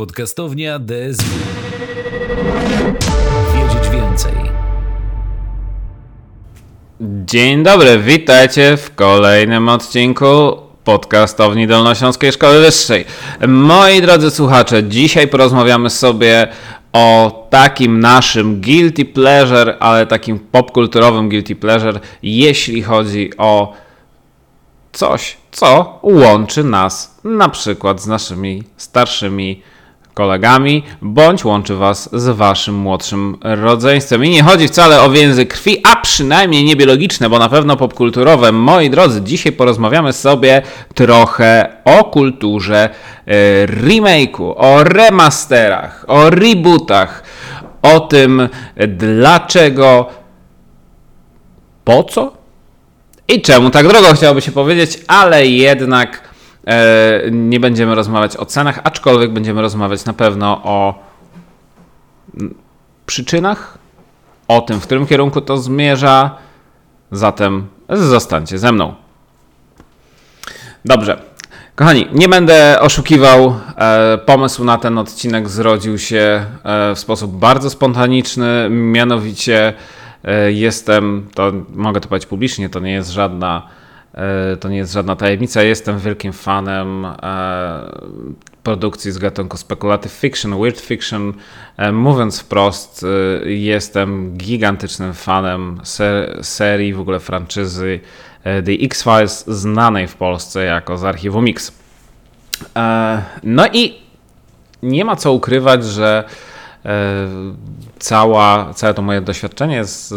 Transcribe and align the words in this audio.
Podcastownia 0.00 0.78
DSW. 0.78 1.24
Wiedzieć 3.54 3.90
więcej. 3.90 4.32
Dzień 7.00 7.62
dobry, 7.62 7.98
witajcie 7.98 8.76
w 8.76 8.94
kolejnym 8.94 9.68
odcinku 9.68 10.56
podcastowni 10.84 11.66
Dolnośląskiej 11.66 12.32
Szkoły 12.32 12.60
Wyższej. 12.60 13.04
Moi 13.48 14.02
drodzy 14.02 14.30
słuchacze, 14.30 14.84
dzisiaj 14.84 15.28
porozmawiamy 15.28 15.90
sobie 15.90 16.48
o 16.92 17.46
takim 17.50 18.00
naszym 18.00 18.60
guilty 18.60 19.04
pleasure, 19.04 19.76
ale 19.80 20.06
takim 20.06 20.38
popkulturowym 20.38 21.28
guilty 21.28 21.56
pleasure, 21.56 22.00
jeśli 22.22 22.82
chodzi 22.82 23.30
o 23.38 23.72
coś, 24.92 25.36
co 25.50 25.98
łączy 26.02 26.64
nas 26.64 27.20
na 27.24 27.48
przykład 27.48 28.02
z 28.02 28.06
naszymi 28.06 28.62
starszymi 28.76 29.62
kolegami, 30.14 30.82
bądź 31.02 31.44
łączy 31.44 31.74
Was 31.76 32.08
z 32.12 32.36
Waszym 32.36 32.74
młodszym 32.74 33.36
rodzeństwem. 33.42 34.24
I 34.24 34.30
nie 34.30 34.42
chodzi 34.42 34.68
wcale 34.68 35.02
o 35.02 35.10
więzy 35.10 35.46
krwi, 35.46 35.82
a 35.92 35.96
przynajmniej 35.96 36.64
nie 36.64 36.76
biologiczne, 36.76 37.30
bo 37.30 37.38
na 37.38 37.48
pewno 37.48 37.76
popkulturowe. 37.76 38.52
Moi 38.52 38.90
drodzy, 38.90 39.22
dzisiaj 39.22 39.52
porozmawiamy 39.52 40.12
sobie 40.12 40.62
trochę 40.94 41.76
o 41.84 42.04
kulturze 42.04 42.88
e, 43.26 43.66
remake'u, 43.66 44.54
o 44.56 44.84
remasterach, 44.84 46.04
o 46.08 46.30
rebootach, 46.30 47.22
o 47.82 48.00
tym 48.00 48.48
dlaczego, 48.88 50.06
po 51.84 52.04
co 52.04 52.40
i 53.30 53.42
czemu 53.42 53.70
tak 53.70 53.88
drogo 53.88 54.14
chciałoby 54.14 54.40
się 54.40 54.52
powiedzieć, 54.52 54.98
ale 55.06 55.46
jednak 55.46 56.29
nie 57.30 57.60
będziemy 57.60 57.94
rozmawiać 57.94 58.36
o 58.36 58.46
cenach, 58.46 58.80
aczkolwiek 58.84 59.32
będziemy 59.32 59.62
rozmawiać 59.62 60.04
na 60.04 60.12
pewno 60.12 60.60
o 60.64 60.94
przyczynach, 63.06 63.78
o 64.48 64.60
tym, 64.60 64.80
w 64.80 64.82
którym 64.86 65.06
kierunku 65.06 65.40
to 65.40 65.56
zmierza. 65.56 66.30
Zatem 67.12 67.66
zostańcie 67.88 68.58
ze 68.58 68.72
mną. 68.72 68.94
Dobrze. 70.84 71.22
Kochani, 71.74 72.06
nie 72.12 72.28
będę 72.28 72.80
oszukiwał. 72.80 73.54
E, 73.76 74.18
pomysł 74.18 74.64
na 74.64 74.78
ten 74.78 74.98
odcinek 74.98 75.48
zrodził 75.48 75.98
się 75.98 76.44
e, 76.64 76.94
w 76.94 76.98
sposób 76.98 77.36
bardzo 77.36 77.70
spontaniczny. 77.70 78.68
Mianowicie 78.70 79.74
jestem, 80.48 81.28
to 81.34 81.52
mogę 81.74 82.00
to 82.00 82.08
powiedzieć 82.08 82.28
publicznie, 82.28 82.68
to 82.68 82.80
nie 82.80 82.92
jest 82.92 83.10
żadna 83.10 83.62
E, 83.62 83.79
to 84.60 84.68
nie 84.68 84.76
jest 84.76 84.92
żadna 84.92 85.16
tajemnica. 85.16 85.62
Jestem 85.62 85.98
wielkim 85.98 86.32
fanem 86.32 87.04
e, 87.04 87.14
produkcji 88.62 89.12
z 89.12 89.18
gatunku 89.18 89.56
speculative 89.56 90.12
fiction, 90.12 90.60
weird 90.60 90.80
fiction. 90.80 91.32
E, 91.76 91.92
mówiąc 91.92 92.40
wprost, 92.40 93.06
jestem 93.44 94.36
gigantycznym 94.36 95.14
fanem 95.14 95.80
ser 95.82 96.38
serii, 96.44 96.94
w 96.94 97.00
ogóle 97.00 97.20
franczyzy 97.20 98.00
The 98.42 98.72
X-Files, 98.80 99.44
znanej 99.46 100.06
w 100.08 100.14
Polsce 100.14 100.64
jako 100.64 100.98
z 100.98 101.04
archiwum 101.04 101.44
X. 101.48 101.72
No 103.42 103.66
i 103.72 103.98
nie 104.82 105.04
ma 105.04 105.16
co 105.16 105.32
ukrywać, 105.32 105.84
że 105.84 106.24
E, 106.24 106.49
cała, 107.98 108.74
całe 108.74 108.94
to 108.94 109.02
moje 109.02 109.20
doświadczenie 109.20 109.84
z 109.84 110.08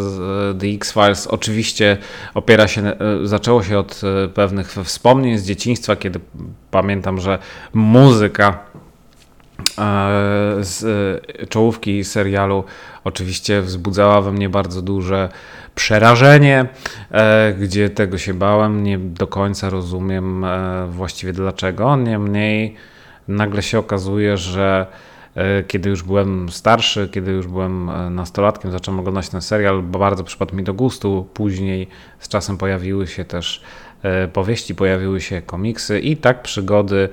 The 0.59 0.67
X-Files 0.67 1.28
oczywiście 1.28 1.97
opiera 2.33 2.67
się, 2.67 2.81
e, 2.81 2.95
zaczęło 3.23 3.64
się 3.64 3.80
od 3.80 4.02
e, 4.03 4.28
pewnych 4.28 4.75
wspomnień 4.84 5.38
z 5.38 5.45
dzieciństwa, 5.45 5.95
kiedy 5.95 6.19
pamiętam, 6.72 7.19
że 7.19 7.39
muzyka 7.73 8.59
z 10.59 10.84
czołówki 11.50 12.03
serialu 12.03 12.64
oczywiście 13.03 13.61
wzbudzała 13.61 14.22
we 14.22 14.31
mnie 14.31 14.50
bardzo 14.50 14.81
duże 14.81 15.30
przerażenie, 15.75 16.66
gdzie 17.59 17.90
tego 17.90 18.18
się 18.18 18.34
bałem, 18.34 18.84
nie 18.84 18.97
do 18.97 19.28
końca 19.28 19.69
rozumiem 19.69 20.45
właściwie 20.90 21.34
dlaczego. 21.34 21.95
Niemniej 21.95 22.75
nagle 23.28 23.63
się 23.63 23.80
okazuje, 23.80 24.38
że 24.38 24.88
E, 24.88 25.12
kiedy 25.67 25.89
już 25.89 26.03
byłem 26.03 26.49
starszy, 26.49 27.09
kiedy 27.11 27.31
już 27.31 27.47
byłem 27.47 27.89
e, 27.89 28.09
nastolatkiem, 28.09 28.71
zacząłem 28.71 28.99
oglądać 28.99 29.29
ten 29.29 29.41
serial, 29.41 29.81
bo 29.81 29.99
bardzo 29.99 30.23
przypadł 30.23 30.55
mi 30.55 30.63
do 30.63 30.73
gustu. 30.73 31.27
Później 31.33 31.88
z 32.19 32.27
czasem 32.27 32.57
pojawiły 32.57 33.07
się 33.07 33.25
też 33.25 33.63
e, 34.03 34.27
powieści, 34.27 34.75
pojawiły 34.75 35.21
się 35.21 35.41
komiksy 35.41 35.99
i 35.99 36.17
tak 36.17 36.41
przygody 36.41 37.09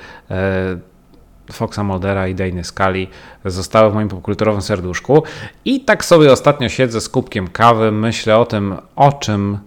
Foxa 1.53 1.79
Moldera 1.85 2.29
i 2.29 2.35
Dany 2.35 2.65
Skali 2.65 3.09
zostały 3.45 3.91
w 3.91 3.95
moim 3.95 4.09
popkulturowym 4.09 4.63
serduszku. 4.63 5.23
I 5.65 5.81
tak 5.81 6.05
sobie 6.05 6.33
ostatnio 6.33 6.69
siedzę 6.69 7.01
z 7.01 7.09
kubkiem 7.09 7.49
kawy, 7.49 7.93
myślę 7.93 8.39
o 8.39 8.45
tym, 8.45 8.77
o 8.97 9.13
czym 9.13 9.59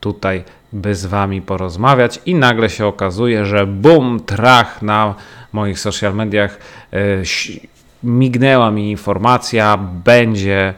tutaj 0.00 0.44
by 0.72 0.94
z 0.94 1.06
wami 1.06 1.42
porozmawiać 1.42 2.20
i 2.26 2.34
nagle 2.34 2.70
się 2.70 2.86
okazuje, 2.86 3.46
że 3.46 3.66
bum, 3.66 4.20
trach 4.20 4.82
na 4.82 5.14
moich 5.52 5.78
social 5.78 6.14
mediach 6.14 6.58
e, 6.92 6.98
mignęła 8.02 8.70
mi 8.70 8.90
informacja, 8.90 9.76
będzie 10.04 10.74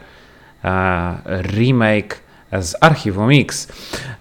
e, 0.63 1.41
remake 1.41 2.28
z 2.51 2.75
Archiwum 2.81 3.29
X. 3.31 3.67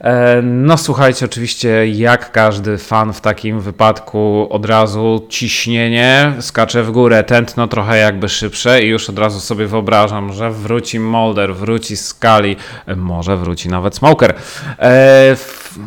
E, 0.01 0.43
no 0.43 0.77
słuchajcie, 0.77 1.27
oczywiście 1.27 1.89
jak 1.89 2.33
każdy 2.33 2.79
fan 2.79 3.13
w 3.13 3.21
takim 3.21 3.61
wypadku 3.61 4.47
od 4.51 4.67
razu 4.67 5.27
ciśnienie 5.29 6.33
skacze 6.41 6.83
w 6.83 6.91
górę, 6.91 7.25
tętno 7.25 7.69
trochę 7.69 7.99
jakby 7.99 8.29
szybsze 8.29 8.83
i 8.83 8.89
już 8.89 9.11
od 9.11 9.19
razu 9.19 9.41
sobie 9.41 9.67
wyobrażam, 9.67 10.33
że 10.33 10.51
wróci 10.51 11.01
Molder, 11.01 11.55
wróci 11.55 11.97
Skali, 11.97 12.57
może 12.97 13.37
wróci 13.37 13.69
nawet 13.69 13.97
Smoker. 13.97 14.35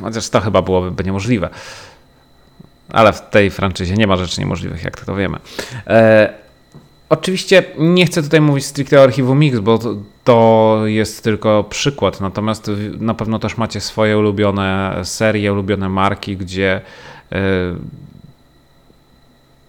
Chociaż 0.01 0.29
to 0.29 0.41
chyba 0.41 0.61
byłoby 0.61 1.03
niemożliwe 1.03 1.49
ale 2.93 3.13
w 3.13 3.21
tej 3.29 3.51
franczyzie 3.51 3.95
nie 3.95 4.07
ma 4.07 4.17
rzeczy 4.17 4.41
niemożliwych, 4.41 4.83
jak 4.83 5.05
to 5.05 5.15
wiemy. 5.15 5.37
Oczywiście 7.11 7.63
nie 7.77 8.05
chcę 8.05 8.23
tutaj 8.23 8.41
mówić 8.41 8.65
stricte 8.65 8.99
o 8.99 9.03
archiwum 9.03 9.39
Mix, 9.39 9.59
bo 9.59 9.79
to, 10.23 10.81
jest 10.85 11.23
tylko 11.23 11.63
przykład, 11.63 12.21
natomiast 12.21 12.71
na 12.99 13.13
pewno 13.13 13.39
też 13.39 13.57
macie 13.57 13.81
swoje 13.81 14.17
ulubione 14.17 14.99
serie, 15.03 15.53
ulubione 15.53 15.89
marki, 15.89 16.37
gdzie 16.37 16.81
e, 17.31 17.39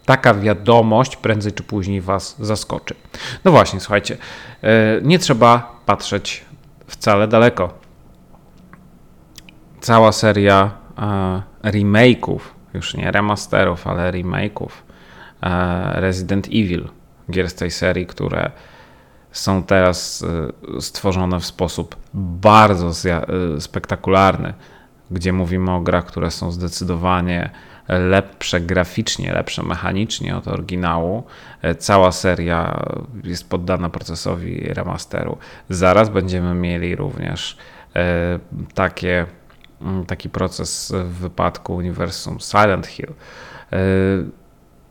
taka 0.05 0.35
wiadomość 0.35 1.17
prędzej 1.17 1.53
czy 1.53 1.63
później 1.63 2.01
Was 2.01 2.37
zaskoczy. 2.41 2.95
No 3.45 3.51
właśnie, 3.51 3.81
słuchajcie, 3.81 4.17
e, 4.63 5.01
nie 5.03 5.19
trzeba 5.19 5.81
patrzeć 5.87 6.45
wcale 6.87 7.29
daleko. 7.29 7.75
Cała 9.81 10.13
seria 10.13 10.71
e, 10.99 11.71
remake'ów 11.71 12.39
już 12.75 12.95
nie 12.95 13.11
remasterów, 13.11 13.87
ale 13.87 14.13
remake'ów 14.13 14.69
Resident 15.95 16.47
Evil, 16.47 16.89
gier 17.31 17.51
z 17.51 17.55
tej 17.55 17.71
serii, 17.71 18.07
które 18.07 18.51
są 19.33 19.63
teraz 19.63 20.25
e, 20.77 20.81
stworzone 20.81 21.41
w 21.41 21.47
sposób 21.47 21.97
bardzo 22.15 23.11
e, 23.11 23.61
spektakularny, 23.61 24.55
gdzie 25.11 25.33
mówimy 25.33 25.71
o 25.71 25.81
grach, 25.81 26.05
które 26.05 26.31
są 26.31 26.51
zdecydowanie 26.51 27.51
lepsze 27.89 28.61
graficznie, 28.61 29.33
lepsze 29.33 29.63
mechanicznie 29.63 30.37
od 30.37 30.49
oryginału. 30.49 31.25
Cała 31.79 32.13
seria 32.13 32.85
jest 33.25 33.51
poddana 33.51 33.89
procesowi 33.89 34.61
remasteru. 34.61 35.39
Zaraz 35.69 36.09
będziemy 36.09 36.55
mieli 36.55 36.97
również 36.97 37.57
takie 38.75 39.27
Mm, 39.83 40.07
taki 40.07 40.29
proces 40.29 40.93
w 41.05 41.13
wypadku 41.13 41.75
uniwersum 41.75 42.41
Silent 42.41 42.87
Hill. 42.87 43.13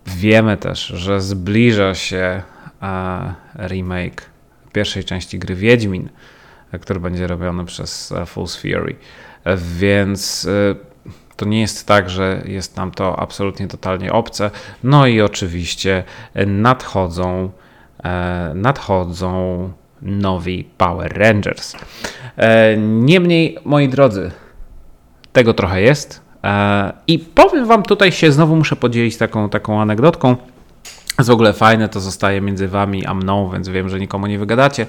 E, 0.08 0.10
wiemy 0.10 0.58
też, 0.58 0.86
że 0.86 1.22
zbliża 1.22 1.96
się 1.96 2.42
e, 2.82 3.34
remake 3.68 4.22
pierwszej 4.74 5.04
części 5.04 5.40
gry 5.40 5.56
Wiedźmin, 5.56 6.10
który 6.82 7.00
będzie 7.00 7.28
robiony 7.28 7.66
przez 7.66 8.12
e, 8.12 8.16
Fool's 8.16 8.62
Fury. 8.62 8.96
Więc 9.58 10.48
to 11.36 11.46
nie 11.46 11.62
jest 11.62 11.88
tak, 11.88 12.10
że 12.10 12.42
jest 12.46 12.78
nam 12.78 12.92
to 12.92 13.20
absolutnie 13.20 13.68
totalnie 13.68 14.14
obce. 14.14 14.52
No 14.84 15.08
i 15.08 15.22
oczywiście 15.22 16.04
nadchodzą, 16.48 17.52
nadchodzą 18.56 19.72
nowi 20.02 20.64
Power 20.78 21.18
Rangers. 21.18 21.76
Niemniej, 22.78 23.58
moi 23.66 23.90
drodzy, 23.90 24.32
tego 25.34 25.54
trochę 25.54 25.82
jest. 25.82 26.22
E, 26.44 26.94
I 27.08 27.20
powiem 27.20 27.66
Wam, 27.66 27.84
tutaj 27.84 28.12
się 28.12 28.32
znowu 28.32 28.56
muszę 28.56 28.76
podzielić 28.76 29.18
taką, 29.18 29.50
taką 29.50 29.82
anegdotką. 29.82 30.36
Jest 31.18 31.30
w 31.30 31.34
ogóle 31.34 31.54
fajne, 31.54 31.90
to 31.90 32.00
zostaje 32.00 32.42
między 32.42 32.68
Wami 32.68 33.06
a 33.06 33.14
mną, 33.14 33.50
więc 33.50 33.70
wiem, 33.70 33.90
że 33.90 34.00
nikomu 34.00 34.28
nie 34.28 34.40
wygadacie. 34.40 34.86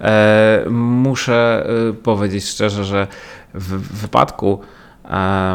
E, 0.00 0.64
muszę 0.70 1.66
e, 1.90 1.92
powiedzieć 1.92 2.44
szczerze, 2.48 2.84
że 2.84 3.06
w 3.54 4.00
wypadku 4.00 4.60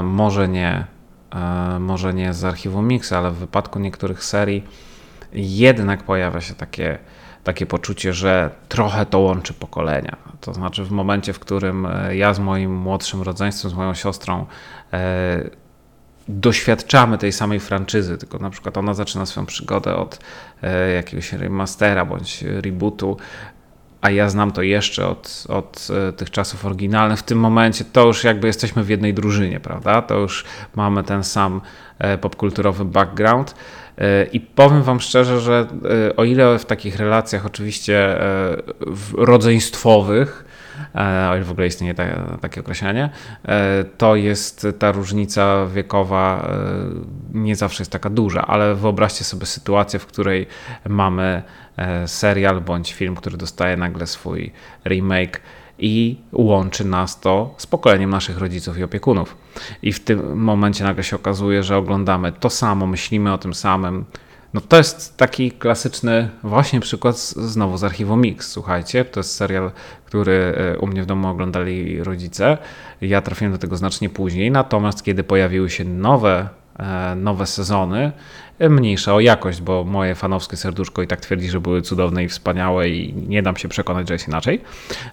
może 0.04 0.48
nie, 0.48 0.86
może 1.80 2.14
nie 2.14 2.34
z 2.34 2.44
archiwum 2.44 2.88
Mix, 2.88 3.12
ale 3.12 3.32
w 3.32 3.36
wypadku 3.36 3.80
niektórych 3.80 4.24
serii 4.24 4.64
jednak 5.34 6.04
pojawia 6.04 6.42
się 6.42 6.54
takie, 6.54 6.98
takie 7.44 7.66
poczucie, 7.66 8.14
że 8.14 8.50
trochę 8.70 9.06
to 9.06 9.20
łączy 9.20 9.54
pokolenia. 9.54 10.18
To 10.42 10.54
znaczy, 10.54 10.84
w 10.84 10.92
momencie, 10.92 11.34
w 11.34 11.40
którym 11.40 11.86
e, 11.86 12.16
ja 12.16 12.34
z 12.34 12.40
moim 12.40 12.76
młodszym 12.76 13.22
rodzeństwem, 13.22 13.72
z 13.72 13.74
moją 13.74 13.94
siostrą, 13.94 14.46
e, 14.94 15.50
doświadczamy 16.28 17.18
tej 17.18 17.32
samej 17.32 17.60
franczyzy, 17.60 18.18
tylko 18.18 18.40
na 18.40 18.50
przykład 18.50 18.78
ona 18.78 18.94
zaczyna 18.94 19.26
swoją 19.26 19.46
przygodę 19.46 19.96
od 19.96 20.20
e, 20.62 20.92
jakiegoś 20.92 21.34
remastera 21.34 22.06
bądź 22.06 22.42
rebootu, 22.42 23.18
a 24.04 24.10
ja 24.10 24.30
znam 24.30 24.52
to 24.52 24.62
jeszcze 24.62 25.08
od, 25.08 25.44
od 25.50 25.88
e, 26.10 26.14
tych 26.14 26.32
czasów 26.32 26.66
oryginalnych, 26.66 27.20
w 27.20 27.24
tym 27.24 27.40
momencie 27.40 27.86
to 27.86 28.08
już 28.08 28.24
jakby 28.24 28.48
jesteśmy 28.48 28.84
w 28.84 28.90
jednej 28.90 29.14
drużynie, 29.14 29.60
prawda? 29.60 30.02
To 30.02 30.20
już 30.20 30.46
mamy 30.76 31.04
ten 31.04 31.24
sam 31.24 31.62
e, 32.00 32.18
popkulturowy 32.18 32.86
background. 32.86 33.56
E, 33.98 34.26
I 34.26 34.40
powiem 34.40 34.84
Wam 34.84 35.00
szczerze, 35.00 35.40
że 35.40 35.68
o 36.18 36.24
ile 36.24 36.60
w 36.60 36.66
takich 36.66 36.96
relacjach, 36.96 37.46
oczywiście 37.46 38.18
rodzeństwowych, 39.14 40.46
o 41.30 41.36
ile 41.36 41.44
w 41.44 41.52
ogóle 41.52 41.68
istnieje 41.68 41.94
takie 42.42 42.60
określenie, 42.60 43.10
to 43.98 44.16
jest 44.16 44.68
ta 44.80 44.92
różnica 44.92 45.66
wiekowa 45.66 46.50
nie 47.34 47.56
zawsze 47.56 47.82
jest 47.82 47.92
taka 47.92 48.10
duża, 48.10 48.42
ale 48.48 48.76
wyobraźcie 48.76 49.24
sobie 49.24 49.46
sytuację, 49.46 50.00
w 50.00 50.06
której 50.06 50.48
mamy 50.90 51.44
serial 52.06 52.62
bądź 52.62 52.94
film, 52.94 53.16
który 53.16 53.38
dostaje 53.38 53.78
nagle 53.78 54.08
swój 54.08 54.52
remake 54.86 55.42
i 55.80 56.18
łączy 56.32 56.86
nas 56.86 57.20
to 57.20 57.56
z 57.58 57.68
pokoleniem 57.68 58.10
naszych 58.10 58.38
rodziców 58.38 58.78
i 58.78 58.84
opiekunów. 58.84 59.38
I 59.82 59.94
w 59.94 60.00
tym 60.00 60.42
momencie 60.42 60.84
nagle 60.84 61.04
się 61.04 61.16
okazuje, 61.16 61.64
że 61.64 61.78
oglądamy 61.78 62.32
to 62.32 62.50
samo, 62.50 62.88
myślimy 62.88 63.34
o 63.34 63.38
tym 63.38 63.54
samym. 63.54 64.06
No 64.54 64.62
to 64.62 64.78
jest 64.78 65.18
taki 65.18 65.52
klasyczny 65.52 66.30
właśnie 66.44 66.80
przykład 66.80 67.20
znowu 67.20 67.78
z 67.78 67.84
archiwum 67.84 68.22
Mix. 68.22 68.52
Słuchajcie, 68.52 69.06
to 69.06 69.20
jest 69.20 69.36
serial, 69.36 69.72
który 70.06 70.56
e, 70.58 70.78
u 70.78 70.88
mnie 70.88 71.04
w 71.04 71.06
domu 71.06 71.28
oglądali 71.28 72.04
rodzice. 72.04 72.58
Ja 73.02 73.22
trafiłem 73.22 73.52
do 73.52 73.58
tego 73.58 73.78
znacznie 73.78 74.10
później, 74.10 74.52
natomiast 74.52 75.04
kiedy 75.04 75.24
pojawiły 75.24 75.70
się 75.70 75.84
nowe 75.84 76.50
E, 76.50 76.63
nowe 77.16 77.46
sezony, 77.46 78.12
e, 78.60 78.70
mniejsza 78.70 79.14
o 79.14 79.20
jakość, 79.20 79.62
bo 79.62 79.84
moje 79.84 80.16
fanowskie 80.16 80.58
serduszko 80.58 81.02
i 81.02 81.08
tak 81.08 81.22
twierdzi, 81.22 81.50
że 81.50 81.60
były 81.60 81.82
cudowne 81.82 82.24
i 82.24 82.28
wspaniałe 82.28 82.90
i 82.90 83.14
nie 83.14 83.44
dam 83.44 83.58
się 83.58 83.68
przekonać, 83.68 84.08
że 84.08 84.14
jest 84.14 84.28
inaczej, 84.28 84.62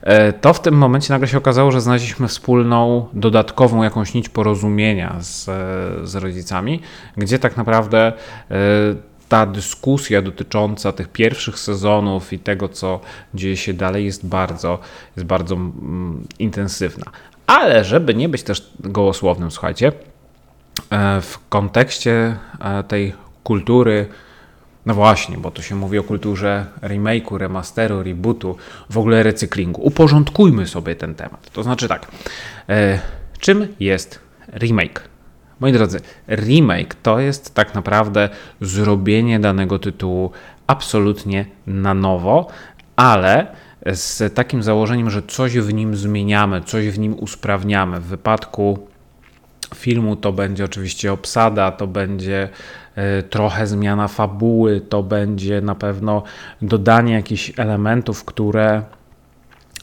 e, 0.02 0.32
to 0.32 0.54
w 0.54 0.60
tym 0.60 0.74
momencie 0.74 1.12
nagle 1.12 1.28
się 1.28 1.38
okazało, 1.38 1.72
że 1.72 1.80
znaleźliśmy 1.80 2.28
wspólną, 2.28 3.08
dodatkową 3.12 3.82
jakąś 3.82 4.14
nić 4.14 4.28
porozumienia 4.28 5.16
z, 5.20 5.44
z 6.08 6.14
rodzicami, 6.14 6.80
gdzie 7.16 7.38
tak 7.38 7.56
naprawdę 7.56 8.12
ta 9.28 9.46
dyskusja 9.46 10.22
dotycząca 10.22 10.92
tych 10.92 11.08
pierwszych 11.08 11.58
sezonów 11.58 12.32
i 12.32 12.38
tego, 12.38 12.68
co 12.68 13.00
dzieje 13.34 13.56
się 13.56 13.74
dalej, 13.74 14.04
jest 14.04 14.26
bardzo, 14.26 14.78
jest 15.16 15.26
bardzo 15.26 15.54
mm, 15.54 16.26
intensywna. 16.38 17.04
Ale 17.46 17.84
żeby 17.84 18.14
nie 18.14 18.28
być 18.28 18.42
też 18.42 18.72
gołosłownym, 18.80 19.50
słuchajcie, 19.50 19.92
E, 19.92 20.09
w 21.22 21.38
kontekście 21.48 22.36
e, 22.60 22.84
tej 22.84 23.12
kultury, 23.44 24.06
no 24.86 24.94
właśnie, 24.94 25.38
bo 25.38 25.50
tu 25.50 25.62
się 25.62 25.74
mówi 25.74 25.98
o 25.98 26.02
kulturze 26.02 26.66
remake'u, 26.82 27.38
remasteru, 27.38 28.02
rebootu, 28.02 28.56
w 28.90 28.98
ogóle 28.98 29.22
recyklingu. 29.22 29.82
Uporządkujmy 29.82 30.66
sobie 30.66 30.94
ten 30.94 31.14
temat. 31.14 31.50
To 31.52 31.62
znaczy 31.62 31.88
tak, 31.88 32.06
e, 32.68 33.00
czym 33.38 33.68
jest 33.80 34.20
remake? 34.52 35.08
Moi 35.60 35.72
drodzy, 35.72 36.00
remake 36.28 36.94
to 36.94 37.20
jest 37.20 37.54
tak 37.54 37.74
naprawdę 37.74 38.28
zrobienie 38.60 39.40
danego 39.40 39.78
tytułu 39.78 40.30
absolutnie 40.66 41.46
na 41.66 41.94
nowo, 41.94 42.46
ale 42.96 43.46
z 43.86 44.34
takim 44.34 44.62
założeniem, 44.62 45.10
że 45.10 45.22
coś 45.22 45.58
w 45.58 45.72
nim 45.72 45.96
zmieniamy, 45.96 46.60
coś 46.60 46.88
w 46.88 46.98
nim 46.98 47.14
usprawniamy. 47.18 48.00
W 48.00 48.04
wypadku 48.04 48.89
filmu 49.74 50.16
to 50.16 50.32
będzie 50.32 50.64
oczywiście 50.64 51.12
obsada, 51.12 51.70
to 51.72 51.86
będzie 51.86 52.48
e, 52.94 53.22
trochę 53.22 53.66
zmiana 53.66 54.08
fabuły, 54.08 54.80
to 54.80 55.02
będzie 55.02 55.60
na 55.60 55.74
pewno 55.74 56.22
dodanie 56.62 57.12
jakichś 57.12 57.52
elementów, 57.56 58.24
które 58.24 58.82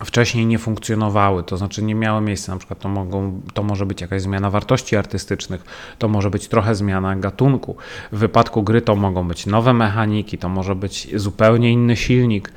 wcześniej 0.05 0.45
nie 0.45 0.59
funkcjonowały, 0.59 1.43
to 1.43 1.57
znaczy 1.57 1.83
nie 1.83 1.95
miały 1.95 2.21
miejsca. 2.21 2.51
Na 2.51 2.57
przykład 2.57 2.79
to, 2.79 2.89
mogą, 2.89 3.41
to 3.53 3.63
może 3.63 3.85
być 3.85 4.01
jakaś 4.01 4.21
zmiana 4.21 4.49
wartości 4.49 4.95
artystycznych, 4.95 5.63
to 5.97 6.07
może 6.07 6.29
być 6.29 6.47
trochę 6.47 6.75
zmiana 6.75 7.15
gatunku. 7.15 7.75
W 8.11 8.17
wypadku 8.17 8.63
gry 8.63 8.81
to 8.81 8.95
mogą 8.95 9.27
być 9.27 9.45
nowe 9.45 9.73
mechaniki, 9.73 10.37
to 10.37 10.49
może 10.49 10.75
być 10.75 11.19
zupełnie 11.19 11.71
inny 11.71 11.95
silnik 11.95 12.51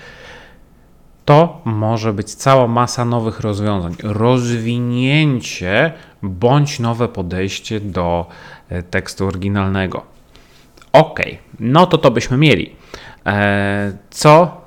to 1.31 1.61
może 1.65 2.13
być 2.13 2.35
cała 2.35 2.67
masa 2.67 3.05
nowych 3.05 3.41
rozwiązań, 3.41 3.95
rozwinięcie 4.03 5.93
bądź 6.23 6.81
nowe 6.81 7.09
podejście 7.09 7.81
do 7.81 8.27
e, 8.69 8.83
tekstu 8.83 9.27
oryginalnego. 9.27 10.03
Ok, 10.93 11.21
no 11.61 11.87
to 11.87 11.99
to 11.99 12.11
byśmy 12.11 12.37
mieli. 12.37 12.77
E, 13.27 13.93
co 14.11 14.61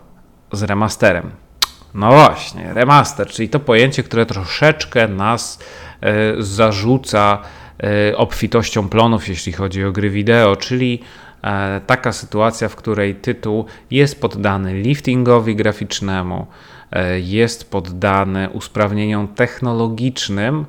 z 0.52 0.64
remasterem? 0.64 1.32
No 1.94 2.12
właśnie, 2.12 2.74
remaster, 2.74 3.28
czyli 3.28 3.50
to 3.50 3.60
pojęcie, 3.60 4.04
które 4.04 4.26
troszeczkę 4.26 5.08
nas 5.08 5.60
e, 6.02 6.14
zarzuca 6.38 7.40
obfitością 8.16 8.90
plonów, 8.90 9.30
jeśli 9.30 9.54
chodzi 9.54 9.86
o 9.86 9.92
gry 9.92 10.10
wideo, 10.10 10.56
czyli 10.56 11.00
E, 11.00 11.23
taka 11.88 12.12
sytuacja, 12.12 12.70
w 12.70 12.76
której 12.76 13.16
tytuł 13.16 13.66
jest 13.92 14.22
poddany 14.22 14.74
liftingowi 14.74 15.56
graficznemu, 15.56 16.48
e, 16.92 17.20
jest 17.20 17.72
poddany 17.72 18.50
usprawnieniom 18.50 19.28
technologicznym, 19.28 20.66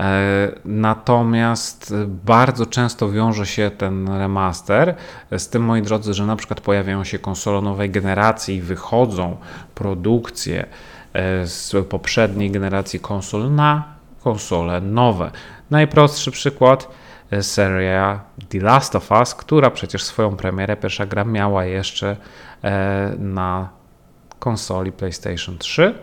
e, 0.00 0.52
Natomiast 0.64 1.94
bardzo 2.24 2.66
często 2.66 3.10
wiąże 3.10 3.46
się 3.46 3.70
ten 3.78 4.08
remaster 4.08 4.94
z 5.38 5.48
tym, 5.48 5.62
moi 5.62 5.82
drodzy, 5.82 6.14
że 6.14 6.26
na 6.26 6.36
przykład 6.36 6.60
pojawiają 6.60 7.04
się 7.04 7.18
konsole 7.18 7.60
nowej 7.60 7.90
generacji, 7.90 8.60
wychodzą 8.60 9.36
produkcje 9.74 10.66
z 11.44 11.86
poprzedniej 11.88 12.50
generacji 12.50 13.00
konsol 13.00 13.54
na 13.54 13.84
konsole 14.24 14.80
nowe. 14.80 15.30
Najprostszy 15.70 16.30
przykład 16.30 16.88
seria 17.40 18.20
The 18.48 18.60
Last 18.60 18.96
of 18.96 19.10
Us, 19.10 19.34
która 19.34 19.70
przecież 19.70 20.04
swoją 20.04 20.36
premierę, 20.36 20.76
pierwsza 20.76 21.06
gra 21.06 21.24
miała 21.24 21.64
jeszcze 21.64 22.16
e, 22.64 23.14
na 23.18 23.68
konsoli 24.38 24.92
PlayStation 24.92 25.58
3, 25.58 25.82
e, 25.84 25.94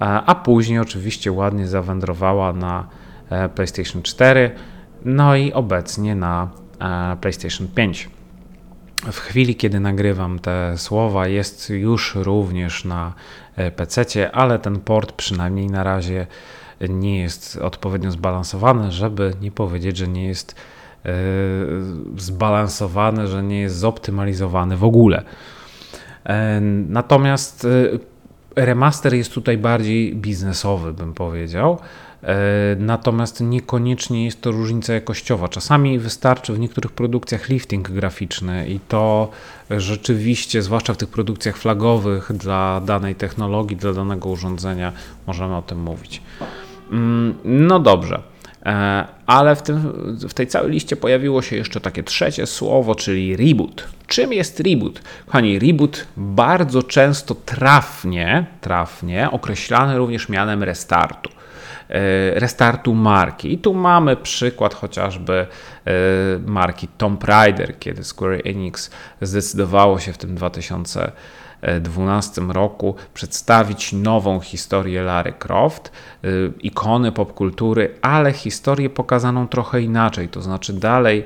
a 0.00 0.34
później 0.34 0.78
oczywiście 0.78 1.32
ładnie 1.32 1.66
zawędrowała 1.66 2.52
na 2.52 2.88
e, 3.30 3.48
PlayStation 3.48 4.02
4, 4.02 4.50
no 5.04 5.36
i 5.36 5.52
obecnie 5.52 6.14
na 6.14 6.50
PlayStation 7.20 7.68
5. 7.68 8.10
W 9.12 9.18
chwili, 9.18 9.56
kiedy 9.56 9.80
nagrywam 9.80 10.38
te 10.38 10.78
słowa, 10.78 11.26
jest 11.26 11.70
już 11.70 12.14
również 12.14 12.84
na 12.84 13.12
PC, 13.76 14.30
ale 14.32 14.58
ten 14.58 14.80
port 14.80 15.12
przynajmniej 15.12 15.66
na 15.66 15.82
razie 15.82 16.26
nie 16.80 17.20
jest 17.20 17.56
odpowiednio 17.56 18.10
zbalansowany, 18.10 18.92
żeby 18.92 19.34
nie 19.40 19.50
powiedzieć, 19.50 19.96
że 19.96 20.08
nie 20.08 20.26
jest 20.26 20.54
e, 21.04 21.10
zbalansowany, 22.16 23.26
że 23.26 23.42
nie 23.42 23.60
jest 23.60 23.76
zoptymalizowany 23.76 24.76
w 24.76 24.84
ogóle. 24.84 25.22
E, 26.24 26.60
natomiast 26.88 27.64
e, 27.64 28.64
remaster 28.64 29.14
jest 29.14 29.32
tutaj 29.32 29.58
bardziej 29.58 30.16
biznesowy, 30.16 30.92
bym 30.92 31.14
powiedział. 31.14 31.78
Natomiast 32.78 33.40
niekoniecznie 33.40 34.24
jest 34.24 34.42
to 34.42 34.50
różnica 34.50 34.94
jakościowa. 34.94 35.48
Czasami 35.48 35.98
wystarczy 35.98 36.52
w 36.52 36.58
niektórych 36.58 36.92
produkcjach 36.92 37.48
lifting 37.48 37.90
graficzny 37.90 38.68
i 38.68 38.80
to 38.80 39.30
rzeczywiście, 39.70 40.62
zwłaszcza 40.62 40.94
w 40.94 40.96
tych 40.96 41.08
produkcjach 41.08 41.56
flagowych 41.56 42.32
dla 42.34 42.80
danej 42.80 43.14
technologii, 43.14 43.76
dla 43.76 43.92
danego 43.92 44.28
urządzenia, 44.28 44.92
możemy 45.26 45.56
o 45.56 45.62
tym 45.62 45.82
mówić. 45.82 46.22
Mm, 46.90 47.34
no 47.44 47.80
dobrze. 47.80 48.22
E, 48.66 49.04
ale 49.26 49.56
w, 49.56 49.62
tym, 49.62 49.78
w 50.28 50.34
tej 50.34 50.46
całej 50.46 50.70
liście 50.70 50.96
pojawiło 50.96 51.42
się 51.42 51.56
jeszcze 51.56 51.80
takie 51.80 52.02
trzecie 52.02 52.46
słowo, 52.46 52.94
czyli 52.94 53.36
reboot. 53.36 53.88
Czym 54.06 54.32
jest 54.32 54.60
reboot? 54.60 55.00
Kochani, 55.26 55.58
reboot 55.58 56.06
bardzo 56.16 56.82
często 56.82 57.34
trafnie, 57.34 58.46
trafnie 58.60 59.30
określany 59.30 59.98
również 59.98 60.28
mianem 60.28 60.62
restartu. 60.62 61.30
E, 61.90 62.40
restartu 62.40 62.94
marki. 62.94 63.52
I 63.52 63.58
tu 63.58 63.74
mamy 63.74 64.16
przykład 64.16 64.74
chociażby 64.74 65.46
e, 65.86 65.92
marki 66.46 66.88
Tomb 66.88 67.24
Raider, 67.24 67.78
kiedy 67.78 68.04
Square 68.04 68.40
Enix 68.44 68.90
zdecydowało 69.20 69.98
się 69.98 70.12
w 70.12 70.18
tym 70.18 70.34
2000 70.34 71.12
2012 71.62 72.40
roku 72.40 72.94
przedstawić 73.14 73.92
nową 73.92 74.40
historię 74.40 75.02
Lary 75.02 75.32
Croft, 75.32 75.92
ikony 76.60 77.12
popkultury, 77.12 77.94
ale 78.02 78.32
historię 78.32 78.90
pokazaną 78.90 79.48
trochę 79.48 79.82
inaczej, 79.82 80.28
to 80.28 80.42
znaczy 80.42 80.72
dalej 80.72 81.24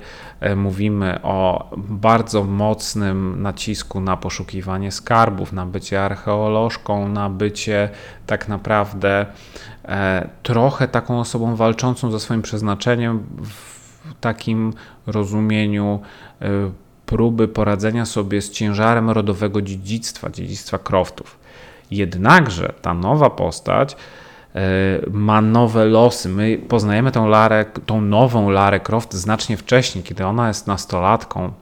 mówimy 0.57 1.23
o 1.23 1.71
bardzo 1.77 2.45
mocnym 2.45 3.43
nacisku 3.43 4.01
na 4.01 4.17
poszukiwanie 4.17 4.93
skarbów, 4.93 5.53
na 5.53 5.67
bycie 5.67 6.05
archeolożką, 6.05 7.09
na 7.09 7.31
bycie 7.31 7.89
tak 8.27 8.49
naprawdę 8.49 9.27
trochę 10.43 10.89
taką 10.89 11.21
osobą 11.21 11.57
walczącą 11.57 12.11
ze 12.11 12.21
swoim 12.21 12.43
przeznaczeniem 12.43 13.27
w 13.43 14.15
takim 14.21 14.73
rozumieniu 15.07 16.01
próby 17.07 17.49
poradzenia 17.49 18.07
sobie 18.07 18.43
z 18.43 18.51
ciężarem 18.51 19.11
rodowego 19.11 19.63
dziedzictwa, 19.63 20.31
dziedzictwa 20.31 20.79
Croftów. 20.79 21.39
Jednakże 21.91 22.73
ta 22.83 22.95
nowa 22.95 23.31
postać 23.31 23.97
e, 24.55 24.59
ma 25.11 25.41
nowe 25.41 25.85
losy. 25.85 26.29
My 26.29 26.59
poznajemy 26.69 27.13
tą 27.13 27.29
Larę, 27.29 27.65
tą 27.87 28.01
nową 28.01 28.51
Larę 28.51 28.81
Croft 28.81 29.15
znacznie 29.15 29.57
wcześniej, 29.57 30.05
kiedy 30.05 30.27
ona 30.27 30.49
jest 30.49 30.67
nastolatką, 30.67 31.53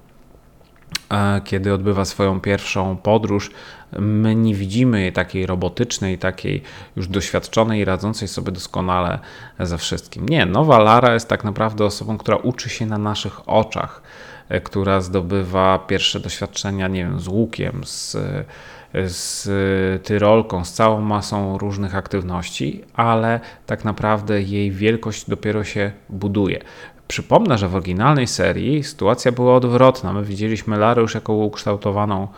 e, 1.11 1.41
kiedy 1.45 1.75
odbywa 1.75 2.05
swoją 2.05 2.41
pierwszą 2.41 2.97
podróż. 2.97 3.51
My 3.99 4.35
nie 4.35 4.55
widzimy 4.55 5.01
jej 5.01 5.13
takiej 5.13 5.47
robotycznej, 5.47 6.19
takiej 6.19 6.63
już 6.97 7.09
doświadczonej 7.09 7.81
i 7.81 7.85
radzącej 7.85 8.29
sobie 8.29 8.53
doskonale 8.53 9.19
ze 9.61 9.79
wszystkim. 9.79 10.29
Nie, 10.29 10.47
nowa 10.47 10.79
Lara 10.79 11.15
jest 11.15 11.29
tak 11.29 11.45
naprawdę 11.45 11.85
osobą, 11.85 12.19
która 12.19 12.37
uczy 12.37 12.69
się 12.69 12.87
na 12.87 12.99
naszych 12.99 13.49
oczach 13.49 14.03
która 14.65 15.01
zdobywa 15.01 15.79
pierwsze 15.79 16.21
doświadczenia, 16.21 16.89
nie 16.89 17.05
wiem, 17.05 17.21
z 17.21 17.29
łukiem, 17.29 17.81
z, 17.85 18.17
z 18.95 19.49
tyrolką, 20.07 20.65
z 20.65 20.73
całą 20.73 21.01
masą 21.01 21.59
różnych 21.59 21.95
aktywności, 21.95 22.85
ale 22.95 23.41
tak 23.67 23.85
naprawdę 23.85 24.43
jej 24.43 24.71
wielkość 24.71 25.31
dopiero 25.31 25.65
się 25.65 25.93
buduje. 26.09 26.61
Przypomnę, 27.09 27.59
że 27.59 27.69
w 27.69 27.75
oryginalnej 27.75 28.27
serii 28.27 28.85
sytuacja 28.85 29.33
była 29.33 29.57
odwrotna. 29.57 30.13
My 30.13 30.25
widzieliśmy 30.25 30.79
Larę 30.79 31.03
już 31.03 31.15
jako 31.15 31.33
ukształtowaną 31.33 32.29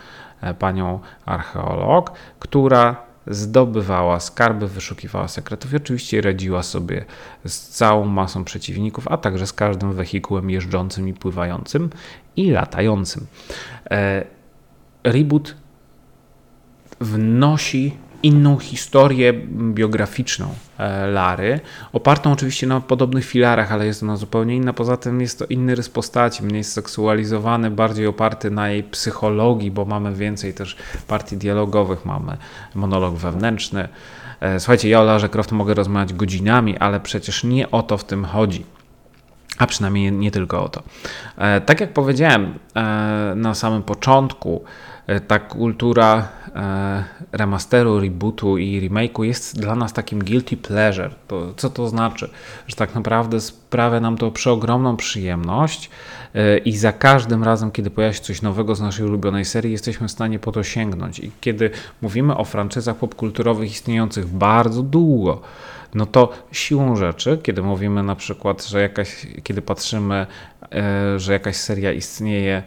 e, 0.41 0.55
panią 0.55 1.01
archeolog, 1.27 2.13
która 2.39 3.12
zdobywała 3.27 4.21
skarby, 4.21 4.69
wyszukiwała 4.69 5.29
sekretów 5.29 5.73
i 5.73 5.77
oczywiście 5.77 6.21
radziła 6.21 6.63
sobie 6.63 7.05
z 7.47 7.69
całą 7.69 8.05
masą 8.05 8.45
przeciwników, 8.45 9.09
a 9.09 9.17
także 9.17 9.47
z 9.47 9.53
każdym 9.53 9.93
wehikułem 9.93 10.51
jeżdżącym 10.51 11.09
i 11.09 11.15
pływającym 11.15 11.91
i 12.37 12.51
latającym. 12.51 13.27
E, 13.91 14.25
reboot 15.05 15.55
wnosi 17.01 17.97
inną 18.23 18.59
historię 18.59 19.33
biograficzną 19.75 20.55
e, 20.79 21.07
Lary, 21.07 21.61
opartą 21.93 22.33
oczywiście 22.33 22.67
na 22.67 22.81
podobnych 22.81 23.25
filarach, 23.25 23.73
ale 23.73 23.87
jest 23.87 24.03
ona 24.03 24.17
zupełnie 24.17 24.57
inna. 24.57 24.73
Poza 24.73 24.97
tym 24.97 25.21
jest 25.21 25.39
to 25.39 25.45
inny 25.45 25.75
rys 25.75 25.89
postaci, 25.89 26.43
mniej 26.43 26.65
seksualizowany, 26.65 27.71
bardziej 27.71 28.07
oparty 28.07 28.51
na 28.51 28.69
jej 28.69 28.83
psychologii, 28.83 29.71
bo 29.71 29.85
mamy 29.85 30.15
więcej 30.15 30.55
też 30.55 30.77
partii 31.07 31.37
dialogowych, 31.37 32.05
mamy 32.05 32.37
monolog 32.75 33.15
wewnętrzny. 33.15 33.89
E, 34.41 34.61
słuchajcie, 34.61 34.89
ja 34.89 35.01
o 35.01 35.05
Larze 35.05 35.29
Croft 35.29 35.53
mogę 35.53 35.75
rozmawiać 35.75 36.13
godzinami, 36.13 36.79
ale 36.79 37.01
przecież 37.01 37.45
nie 37.45 37.71
o 37.71 37.83
to 37.83 37.99
w 37.99 38.05
tym 38.05 38.25
chodzi. 38.25 38.65
A 39.59 39.67
przynajmniej 39.67 40.13
nie 40.13 40.31
tylko 40.31 40.65
o 40.65 40.69
to. 40.69 40.83
E, 41.39 41.61
tak 41.61 41.81
jak 41.81 41.93
powiedziałem 41.93 42.55
na 43.37 43.55
samym 43.55 43.83
początku, 43.83 44.65
ta 45.27 45.39
kultura 45.39 46.29
remasteru, 47.33 48.01
rebootu 48.01 48.59
i 48.59 48.81
remake'u 48.81 49.23
jest 49.23 49.61
dla 49.61 49.75
nas 49.75 49.93
takim 49.93 50.25
guilty 50.25 50.57
pleasure. 50.57 51.11
To, 51.29 51.55
co 51.57 51.71
to 51.71 51.89
znaczy? 51.89 52.31
Że 52.67 52.77
tak 52.77 52.95
naprawdę 52.95 53.41
sprawia 53.41 54.01
nam 54.01 54.17
to 54.17 54.31
przeogromną 54.31 54.97
przyjemność 54.97 55.91
e, 56.35 56.59
i 56.59 56.77
za 56.77 56.93
każdym 56.93 57.45
razem, 57.45 57.71
kiedy 57.71 57.91
pojawia 57.91 58.13
się 58.13 58.21
coś 58.21 58.43
nowego 58.43 58.75
z 58.75 58.81
naszej 58.81 59.07
ulubionej 59.07 59.45
serii, 59.45 59.73
jesteśmy 59.73 60.09
w 60.09 60.11
stanie 60.11 60.39
po 60.39 60.53
to 60.53 60.63
sięgnąć. 60.63 61.19
I 61.19 61.31
kiedy 61.41 61.71
mówimy 62.03 62.37
o 62.37 62.45
franczyzach 62.45 62.97
popkulturowych 62.97 63.71
istniejących 63.71 64.27
bardzo 64.27 64.83
długo, 64.83 65.41
no 65.95 66.07
to 66.07 66.33
siłą 66.53 66.97
rzeczy, 66.97 67.39
kiedy 67.43 67.63
mówimy 67.63 68.03
na 68.03 68.17
przykład, 68.17 68.65
że 68.65 68.83
jakaś, 68.83 69.27
kiedy 69.43 69.63
patrzymy, 69.63 70.27
że 71.17 71.33
jakaś 71.33 71.57
seria 71.57 71.93
istnieje 71.93 72.63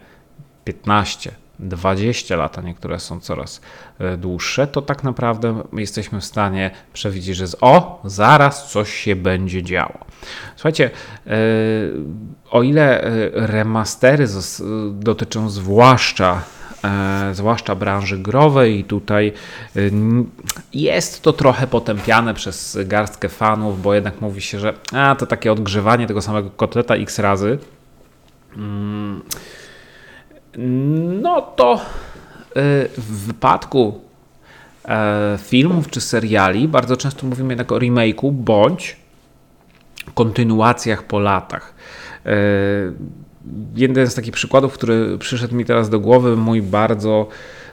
15, 0.64 1.32
20 1.58 2.36
lat, 2.36 2.58
a 2.58 2.62
niektóre 2.62 3.00
są 3.00 3.20
coraz 3.20 3.60
e, 3.98 4.16
dłuższe, 4.16 4.66
to 4.66 4.82
tak 4.82 5.04
naprawdę 5.04 5.62
jesteśmy 5.72 6.20
w 6.20 6.24
stanie 6.24 6.70
przewidzieć, 6.92 7.36
że 7.36 7.44
o, 7.60 8.00
zaraz 8.04 8.70
coś 8.70 8.94
się 8.94 9.16
będzie 9.16 9.62
działo. 9.62 9.98
Słuchajcie, 10.56 10.90
e, 11.26 11.30
o 12.50 12.62
ile 12.62 13.02
e, 13.02 13.30
remastery 13.32 14.26
dotyczą 14.92 15.50
zwłaszcza 15.50 16.42
zwłaszcza 17.32 17.74
branży 17.74 18.18
growej 18.18 18.78
i 18.78 18.84
tutaj 18.84 19.32
jest 20.72 21.22
to 21.22 21.32
trochę 21.32 21.66
potępiane 21.66 22.34
przez 22.34 22.78
garstkę 22.84 23.28
fanów, 23.28 23.82
bo 23.82 23.94
jednak 23.94 24.20
mówi 24.20 24.40
się, 24.40 24.58
że 24.58 24.74
a, 24.92 25.16
to 25.18 25.26
takie 25.26 25.52
odgrzewanie 25.52 26.06
tego 26.06 26.22
samego 26.22 26.50
kotleta 26.50 26.94
x 26.94 27.18
razy. 27.18 27.58
Mm, 28.56 29.22
no 31.22 31.42
to 31.42 31.74
y, 31.74 31.80
w 32.98 33.26
wypadku 33.26 34.00
e, 34.84 35.38
filmów 35.42 35.90
czy 35.90 36.00
seriali 36.00 36.68
bardzo 36.68 36.96
często 36.96 37.26
mówimy 37.26 37.52
jednak 37.52 37.72
o 37.72 37.78
remake'u 37.78 38.32
bądź 38.32 38.96
kontynuacjach 40.14 41.02
po 41.02 41.18
latach. 41.18 41.74
E, 42.26 42.32
jeden 43.74 44.06
z 44.06 44.14
takich 44.14 44.32
przykładów, 44.32 44.72
który 44.72 45.18
przyszedł 45.18 45.54
mi 45.54 45.64
teraz 45.64 45.90
do 45.90 46.00
głowy, 46.00 46.36
mój 46.36 46.62
bardzo 46.62 47.28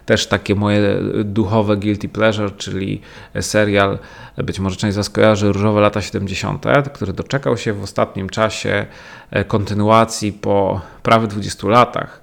też 0.05 0.27
takie 0.27 0.55
moje 0.55 0.99
duchowe 1.23 1.77
guilty 1.77 2.09
pleasure, 2.09 2.51
czyli 2.51 3.01
serial, 3.41 3.99
być 4.37 4.59
może 4.59 4.75
część 4.75 4.93
z 4.93 4.97
Was 4.97 5.09
kojarzy, 5.09 5.51
Różowe 5.51 5.81
lata 5.81 6.01
70., 6.01 6.65
który 6.93 7.13
doczekał 7.13 7.57
się 7.57 7.73
w 7.73 7.83
ostatnim 7.83 8.29
czasie 8.29 8.85
e, 9.31 9.45
kontynuacji 9.45 10.33
po 10.33 10.81
prawie 11.03 11.27
20 11.27 11.67
latach. 11.67 12.22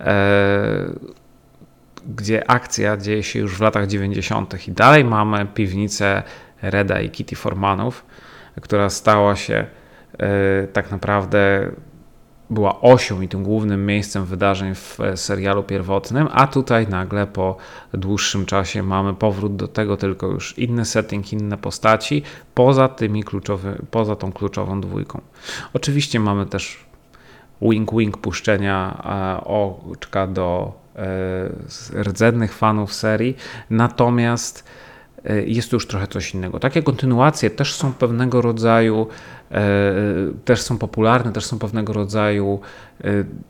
E, 0.00 1.10
gdzie 2.06 2.50
akcja 2.50 2.96
dzieje 2.96 3.22
się 3.22 3.38
już 3.38 3.56
w 3.56 3.60
latach 3.60 3.86
90. 3.86 4.68
i 4.68 4.72
dalej 4.72 5.04
mamy 5.04 5.46
piwnicę 5.46 6.22
Reda 6.62 7.00
i 7.00 7.10
Kitty 7.10 7.36
Formanów, 7.36 8.06
która 8.60 8.90
stała 8.90 9.36
się 9.36 9.66
e, 10.18 10.66
tak 10.66 10.90
naprawdę 10.90 11.70
była 12.50 12.80
osią 12.80 13.20
i 13.20 13.28
tym 13.28 13.42
głównym 13.42 13.86
miejscem 13.86 14.24
wydarzeń 14.24 14.74
w 14.74 14.98
serialu 15.14 15.62
pierwotnym, 15.62 16.28
a 16.32 16.46
tutaj 16.46 16.88
nagle 16.88 17.26
po 17.26 17.56
dłuższym 17.94 18.46
czasie 18.46 18.82
mamy 18.82 19.14
powrót 19.14 19.56
do 19.56 19.68
tego, 19.68 19.96
tylko 19.96 20.26
już 20.26 20.58
inny 20.58 20.84
setting, 20.84 21.32
inne 21.32 21.58
postaci, 21.58 22.22
poza 22.54 22.88
tymi 22.88 23.24
kluczowy, 23.24 23.82
poza 23.90 24.16
tą 24.16 24.32
kluczową 24.32 24.80
dwójką. 24.80 25.20
Oczywiście 25.74 26.20
mamy 26.20 26.46
też 26.46 26.89
wink 27.62 27.94
wink 27.96 28.18
puszczenia 28.18 29.02
e, 29.40 29.44
oczka 29.44 30.26
do 30.26 30.72
e, 31.94 32.02
rdzennych 32.02 32.54
fanów 32.54 32.94
serii, 32.94 33.36
natomiast 33.70 34.64
e, 35.24 35.42
jest 35.42 35.72
już 35.72 35.86
trochę 35.86 36.06
coś 36.06 36.34
innego. 36.34 36.60
Takie 36.60 36.82
kontynuacje 36.82 37.50
też 37.50 37.74
są 37.74 37.92
pewnego 37.92 38.42
rodzaju, 38.42 39.06
też 40.44 40.62
są 40.62 40.78
popularne, 40.78 41.32
też 41.32 41.44
są 41.44 41.58
pewnego 41.58 41.92
rodzaju 41.92 42.60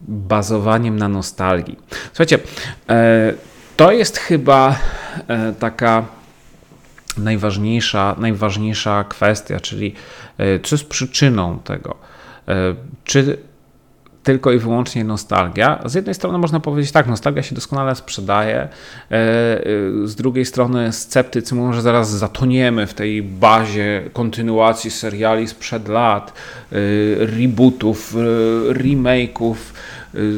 bazowaniem 0.08 0.96
na 0.96 1.08
nostalgii. 1.08 1.78
Słuchajcie, 2.12 2.38
to 3.76 3.92
jest 3.92 4.18
chyba 4.18 4.76
taka 5.58 6.04
najważniejsza, 7.18 8.16
najważniejsza 8.18 9.04
kwestia, 9.04 9.60
czyli 9.60 9.94
co 10.62 10.74
jest 10.74 10.88
przyczyną 10.88 11.58
tego. 11.58 11.96
Czy 13.04 13.38
tylko 14.22 14.52
i 14.52 14.58
wyłącznie 14.58 15.04
nostalgia. 15.04 15.82
Z 15.84 15.94
jednej 15.94 16.14
strony 16.14 16.38
można 16.38 16.60
powiedzieć 16.60 16.92
tak, 16.92 17.06
nostalgia 17.06 17.42
się 17.42 17.54
doskonale 17.54 17.94
sprzedaje, 17.94 18.56
e, 18.56 18.68
e, 19.10 19.60
z 20.04 20.14
drugiej 20.14 20.44
strony 20.44 20.92
sceptycy 20.92 21.54
mówią, 21.54 21.72
że 21.72 21.82
zaraz 21.82 22.10
zatoniemy 22.10 22.86
w 22.86 22.94
tej 22.94 23.22
bazie 23.22 24.02
kontynuacji 24.12 24.90
seriali 24.90 25.48
sprzed 25.48 25.88
lat, 25.88 26.32
e, 26.32 26.76
rebootów, 27.26 28.14
remake'ów, 28.70 29.54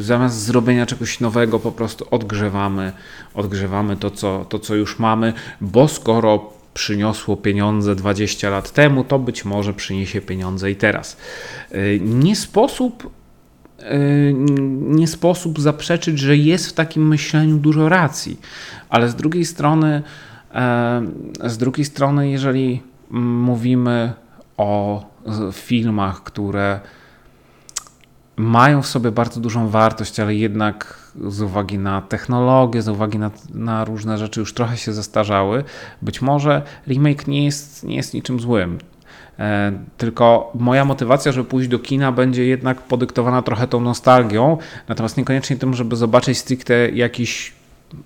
zamiast 0.00 0.36
zrobienia 0.36 0.86
czegoś 0.86 1.20
nowego 1.20 1.58
po 1.58 1.72
prostu 1.72 2.06
odgrzewamy, 2.10 2.92
odgrzewamy 3.34 3.96
to, 3.96 4.10
co, 4.10 4.46
to, 4.48 4.58
co 4.58 4.74
już 4.74 4.98
mamy, 4.98 5.32
bo 5.60 5.88
skoro 5.88 6.52
przyniosło 6.74 7.36
pieniądze 7.36 7.94
20 7.94 8.50
lat 8.50 8.70
temu, 8.70 9.04
to 9.04 9.18
być 9.18 9.44
może 9.44 9.74
przyniesie 9.74 10.20
pieniądze 10.20 10.70
i 10.70 10.76
teraz. 10.76 11.16
Nie 12.00 12.36
sposób 12.36 13.10
nie 14.80 15.06
sposób 15.06 15.60
zaprzeczyć, 15.60 16.18
że 16.18 16.36
jest 16.36 16.66
w 16.66 16.72
takim 16.72 17.08
myśleniu 17.08 17.56
dużo 17.56 17.88
racji, 17.88 18.40
ale 18.88 19.08
z 19.08 19.14
drugiej 19.14 19.44
strony, 19.44 20.02
e, 20.54 21.02
z 21.44 21.58
drugiej 21.58 21.84
strony, 21.84 22.30
jeżeli 22.30 22.82
mówimy 23.10 24.12
o 24.56 25.04
filmach, 25.52 26.22
które 26.22 26.80
mają 28.36 28.82
w 28.82 28.86
sobie 28.86 29.12
bardzo 29.12 29.40
dużą 29.40 29.68
wartość, 29.68 30.20
ale 30.20 30.34
jednak 30.34 31.10
z 31.28 31.42
uwagi 31.42 31.78
na 31.78 32.02
technologię, 32.02 32.82
z 32.82 32.88
uwagi 32.88 33.18
na, 33.18 33.30
na 33.54 33.84
różne 33.84 34.18
rzeczy 34.18 34.40
już 34.40 34.54
trochę 34.54 34.76
się 34.76 34.92
zestarzały. 34.92 35.64
Być 36.02 36.22
może 36.22 36.62
remake 36.86 37.26
nie 37.26 37.44
jest, 37.44 37.84
nie 37.84 37.96
jest 37.96 38.14
niczym 38.14 38.40
złym. 38.40 38.78
E, 39.38 39.72
tylko 39.96 40.52
moja 40.54 40.84
motywacja, 40.84 41.32
żeby 41.32 41.48
pójść 41.48 41.68
do 41.68 41.78
kina, 41.78 42.12
będzie 42.12 42.46
jednak 42.46 42.80
podyktowana 42.82 43.42
trochę 43.42 43.68
tą 43.68 43.80
nostalgią, 43.80 44.58
natomiast 44.88 45.16
niekoniecznie 45.16 45.56
tym, 45.56 45.74
żeby 45.74 45.96
zobaczyć 45.96 46.38
stricte 46.38 46.90
jakiś, 46.90 47.52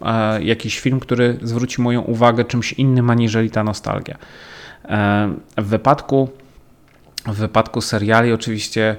e, 0.02 0.42
jakiś 0.42 0.80
film, 0.80 1.00
który 1.00 1.38
zwróci 1.42 1.82
moją 1.82 2.00
uwagę 2.00 2.44
czymś 2.44 2.72
innym 2.72 3.10
aniżeli 3.10 3.50
ta 3.50 3.64
nostalgia. 3.64 4.16
E, 4.84 5.30
w 5.56 5.66
wypadku, 5.66 6.28
w 7.26 7.34
wypadku 7.34 7.80
seriali, 7.80 8.32
oczywiście 8.32 8.96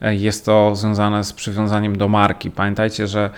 jest 0.00 0.44
to 0.44 0.76
związane 0.76 1.24
z 1.24 1.32
przywiązaniem 1.32 1.98
do 1.98 2.08
marki. 2.08 2.50
Pamiętajcie, 2.50 3.06
że 3.06 3.30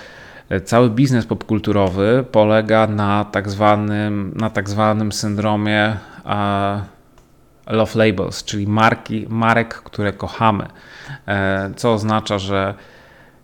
cały 0.64 0.90
biznes 0.90 1.26
popkulturowy 1.26 2.24
polega 2.32 2.86
na 2.86 3.24
tak 3.24 3.50
zwanym, 3.50 4.32
na 4.36 4.50
tak 4.50 4.68
zwanym 4.68 5.12
syndromie 5.12 5.96
love 7.67 7.99
labels, 8.07 8.45
czyli 8.45 8.67
marki, 8.67 9.26
marek, 9.29 9.75
które 9.75 10.12
kochamy. 10.12 10.67
E, 11.29 11.71
co 11.76 11.93
oznacza, 11.93 12.38
że 12.38 12.75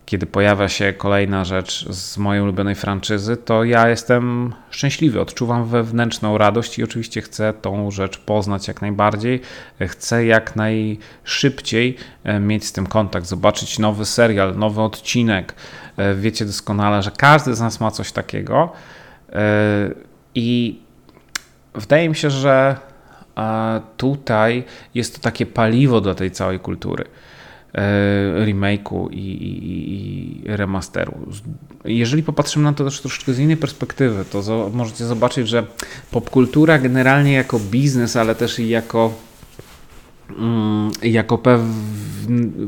kiedy 0.05 0.25
pojawia 0.25 0.69
się 0.69 0.93
kolejna 0.93 1.45
rzecz 1.45 1.89
z 1.89 2.17
mojej 2.17 2.43
ulubionej 2.43 2.75
franczyzy, 2.75 3.37
to 3.37 3.63
ja 3.63 3.89
jestem 3.89 4.53
szczęśliwy, 4.69 5.21
odczuwam 5.21 5.65
wewnętrzną 5.65 6.37
radość 6.37 6.79
i 6.79 6.83
oczywiście 6.83 7.21
chcę 7.21 7.53
tą 7.53 7.91
rzecz 7.91 8.17
poznać 8.17 8.67
jak 8.67 8.81
najbardziej. 8.81 9.41
Chcę 9.87 10.25
jak 10.25 10.55
najszybciej 10.55 11.97
e, 12.23 12.39
mieć 12.39 12.65
z 12.65 12.71
tym 12.71 12.87
kontakt, 12.87 13.25
zobaczyć 13.25 13.79
nowy 13.79 14.05
serial, 14.05 14.57
nowy 14.57 14.81
odcinek. 14.81 15.55
E, 15.97 16.15
wiecie 16.15 16.45
doskonale, 16.45 17.03
że 17.03 17.11
każdy 17.11 17.55
z 17.55 17.61
nas 17.61 17.79
ma 17.79 17.91
coś 17.91 18.11
takiego 18.11 18.71
i 20.35 20.79
wydaje 21.75 22.09
mi 22.09 22.15
się, 22.15 22.29
że 22.29 22.77
a 23.37 23.79
tutaj 23.97 24.63
jest 24.95 25.15
to 25.15 25.21
takie 25.21 25.45
paliwo 25.45 26.01
dla 26.01 26.15
tej 26.15 26.31
całej 26.31 26.59
kultury 26.59 27.05
e, 27.73 28.45
remake'u 28.45 29.11
i, 29.11 29.15
i, 29.15 29.93
i, 29.93 30.43
remasteru. 30.45 31.13
Jeżeli 31.85 32.23
popatrzymy 32.23 32.63
na 32.63 32.73
to 32.73 32.83
też 32.83 33.01
troszeczkę 33.01 33.33
z 33.33 33.39
innej 33.39 33.57
perspektywy, 33.57 34.25
to 34.25 34.69
możecie 34.73 35.05
zobaczyć, 35.05 35.47
że 35.47 35.65
popkultura 36.11 36.79
generalnie 36.79 37.33
jako 37.33 37.59
biznes, 37.59 38.15
ale 38.15 38.35
też 38.35 38.59
i 38.59 38.69
jako, 38.69 39.13
mm, 40.37 40.91
jako 41.03 41.41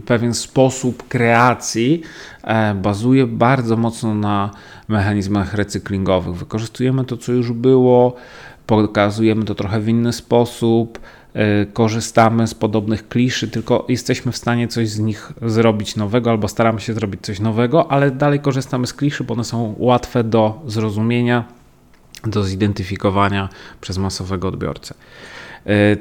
pewien 0.05 0.33
sposób 0.33 1.07
kreacji 1.07 2.01
e, 2.43 2.75
bazuje 2.75 3.27
bardzo 3.27 3.77
mocno 3.77 4.15
na 4.15 4.51
mechanizmach 4.87 5.53
recyklingowych. 5.53 6.35
Wykorzystujemy 6.35 7.05
to, 7.05 7.17
co 7.17 7.31
już 7.31 7.51
było, 7.51 8.15
pokazujemy 8.69 9.45
to 9.45 9.55
trochę 9.55 9.79
w 9.79 9.87
inny 9.87 10.13
sposób, 10.13 10.99
e, 11.33 11.65
korzystamy 11.65 12.47
z 12.47 12.53
podobnych 12.53 13.07
kliszy, 13.07 13.47
tylko 13.47 13.85
jesteśmy 13.87 14.31
w 14.31 14.37
stanie 14.37 14.67
coś 14.67 14.89
z 14.89 14.99
nich 14.99 15.33
zrobić 15.41 15.95
nowego, 15.95 16.29
albo 16.29 16.47
staramy 16.47 16.81
się 16.81 16.93
zrobić 16.93 17.21
coś 17.21 17.39
nowego, 17.39 17.91
ale 17.91 18.11
dalej 18.11 18.39
korzystamy 18.39 18.87
z 18.87 18.93
kliszy, 18.93 19.23
bo 19.23 19.33
one 19.33 19.43
są 19.43 19.75
łatwe 19.77 20.23
do 20.23 20.61
zrozumienia, 20.67 21.43
do 22.23 22.43
zidentyfikowania 22.43 23.49
przez 23.81 23.97
masowego 23.97 24.47
odbiorcę. 24.47 24.95
E, 25.65 25.97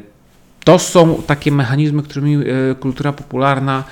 to 0.65 0.79
są 0.79 1.23
takie 1.27 1.53
mechanizmy, 1.53 2.03
którymi 2.03 2.37
e, 2.37 2.75
kultura 2.75 3.13
popularna 3.13 3.85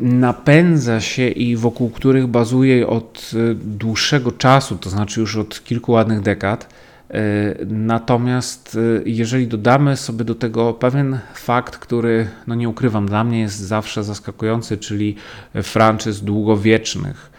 napędza 0.00 1.00
się 1.00 1.28
i 1.28 1.56
wokół 1.56 1.90
których 1.90 2.26
bazuje 2.26 2.86
od 2.86 3.30
e, 3.34 3.54
dłuższego 3.54 4.32
czasu, 4.32 4.76
to 4.76 4.90
znaczy 4.90 5.20
już 5.20 5.36
od 5.36 5.64
kilku 5.64 5.92
ładnych 5.92 6.20
dekad. 6.20 6.74
E, 7.10 7.20
natomiast 7.66 8.78
e, 8.98 9.02
jeżeli 9.04 9.46
dodamy 9.46 9.96
sobie 9.96 10.24
do 10.24 10.34
tego 10.34 10.72
pewien 10.72 11.18
fakt, 11.34 11.76
który, 11.76 12.28
no 12.46 12.54
nie 12.54 12.68
ukrywam, 12.68 13.06
dla 13.06 13.24
mnie 13.24 13.40
jest 13.40 13.58
zawsze 13.58 14.04
zaskakujący, 14.04 14.76
czyli 14.76 15.16
franczyz 15.62 16.20
długowiecznych, 16.20 17.30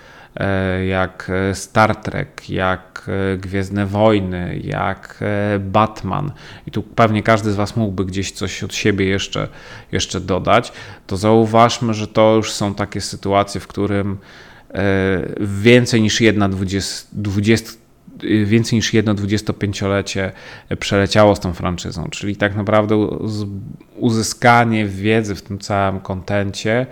jak 0.87 1.31
e, 1.51 1.55
Star 1.55 1.95
Trek, 1.95 2.49
jak 2.49 3.09
e, 3.33 3.37
Gwiezdne 3.37 3.85
Wojny, 3.85 4.59
jak 4.63 5.23
Batman, 5.59 6.31
i 6.67 6.71
tu 6.71 6.83
pewnie 6.83 7.23
każdy 7.23 7.51
z 7.51 7.55
Was 7.55 7.75
mógłby 7.75 8.05
gdzieś 8.05 8.31
coś 8.31 8.63
od 8.63 8.73
siebie 8.73 9.05
jeszcze, 9.05 9.47
jeszcze 9.91 10.19
dodać, 10.19 10.71
to 11.07 11.17
zauważmy, 11.17 11.93
że 11.93 12.07
to 12.07 12.35
już 12.35 12.51
są 12.51 12.75
takie 12.75 13.01
sytuacje, 13.01 13.61
w 13.61 13.67
którym 13.67 14.17
więcej 15.39 16.01
niż 16.01 16.21
jedna 16.21 16.49
20, 16.49 17.07
20 17.13 17.71
więcej 18.45 18.77
niż 18.77 18.93
jedno 18.93 19.15
25-lecie 19.15 20.31
przeleciało 20.79 21.35
z 21.35 21.39
tą 21.39 21.53
franczyzą, 21.53 22.07
czyli 22.11 22.35
tak 22.35 22.55
naprawdę 22.55 23.07
uzyskanie 23.95 24.85
wiedzy 24.85 25.35
w 25.35 25.41
tym 25.41 25.59
całym 25.59 25.99
kontencie, 25.99 26.85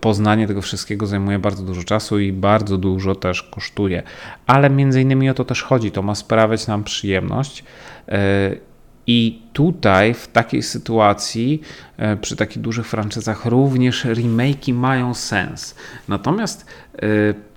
poznanie 0.00 0.46
tego 0.46 0.62
wszystkiego 0.62 1.06
zajmuje 1.06 1.38
bardzo 1.38 1.62
dużo 1.62 1.84
czasu 1.84 2.18
i 2.18 2.32
bardzo 2.32 2.78
dużo 2.78 3.14
też 3.14 3.42
kosztuje. 3.42 4.02
Ale 4.46 4.70
między 4.70 5.00
innymi 5.00 5.30
o 5.30 5.34
to 5.34 5.44
też 5.44 5.62
chodzi, 5.62 5.90
to 5.90 6.02
ma 6.02 6.14
sprawiać 6.14 6.66
nam 6.66 6.84
przyjemność. 6.84 7.64
E, 8.08 8.56
I 9.06 9.42
tutaj, 9.52 10.14
w 10.14 10.28
takiej 10.28 10.62
sytuacji, 10.62 11.62
e, 11.96 12.16
przy 12.16 12.36
takich 12.36 12.62
dużych 12.62 12.86
franczyzach, 12.86 13.46
również 13.46 14.04
remake'i 14.04 14.74
mają 14.74 15.14
sens. 15.14 15.74
Natomiast 16.08 16.66
e, 16.96 17.53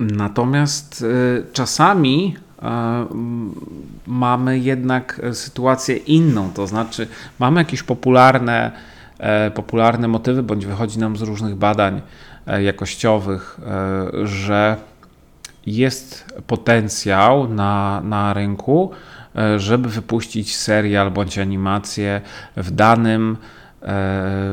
Natomiast 0.00 1.02
y, 1.02 1.44
czasami 1.52 2.36
y, 2.58 2.64
mamy 4.06 4.58
jednak 4.58 5.20
sytuację 5.32 5.96
inną, 5.96 6.50
to 6.54 6.66
znaczy 6.66 7.08
mamy 7.38 7.60
jakieś 7.60 7.82
popularne, 7.82 8.72
e, 9.18 9.50
popularne 9.50 10.08
motywy, 10.08 10.42
bądź 10.42 10.66
wychodzi 10.66 10.98
nam 10.98 11.16
z 11.16 11.22
różnych 11.22 11.54
badań 11.54 12.02
e, 12.46 12.62
jakościowych, 12.62 13.60
e, 13.66 14.26
że 14.26 14.76
jest 15.66 16.34
potencjał 16.46 17.48
na, 17.48 18.00
na 18.04 18.34
rynku, 18.34 18.90
żeby 19.56 19.88
wypuścić 19.88 20.56
serial 20.56 21.10
bądź 21.10 21.38
animację 21.38 22.20
w 22.56 22.70
danym 22.70 23.36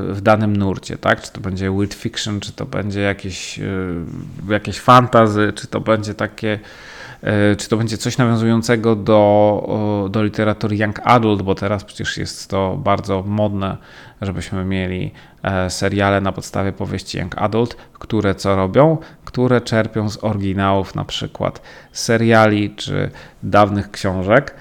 w 0.10 0.20
danym 0.22 0.58
nurcie, 0.58 0.98
tak? 0.98 1.22
Czy 1.22 1.32
to 1.32 1.41
będzie 1.41 1.72
weird 1.72 1.94
fiction, 1.94 2.39
czy 2.39 2.52
to 2.52 2.65
będzie 2.65 3.02
jakieś, 3.02 3.60
e, 3.60 3.63
jakieś 4.50 4.80
fantazy, 4.80 5.54
czy 5.56 5.67
to 5.67 5.80
będzie 5.80 6.13
takie, 6.13 6.60
e, 7.22 7.56
czy 7.56 7.70
to 7.70 7.78
będzie 7.78 7.98
coś 7.98 8.17
nawiązującego 8.17 8.96
do, 8.96 10.10
do 10.12 10.24
literatury 10.24 10.78
young 10.78 11.00
adult, 11.04 11.41
bo 11.41 11.56
teraz 11.56 11.84
przecież 11.84 12.17
jest 12.17 12.50
to 12.50 12.78
bardzo 12.84 13.24
modne, 13.28 13.78
żebyśmy 14.22 14.65
mieli 14.65 15.12
e, 15.44 15.70
seriale 15.70 16.22
na 16.22 16.32
podstawie 16.32 16.72
powieści 16.72 17.17
young 17.17 17.38
adult, 17.38 17.76
które 17.94 18.36
co 18.36 18.56
robią? 18.56 18.98
Które 19.26 19.62
czerpią 19.62 20.10
z 20.10 20.24
oryginałów 20.24 20.96
na 20.96 21.06
przykład 21.06 21.62
seriali 21.91 22.76
czy 22.76 23.12
dawnych 23.44 23.91
książek, 23.91 24.56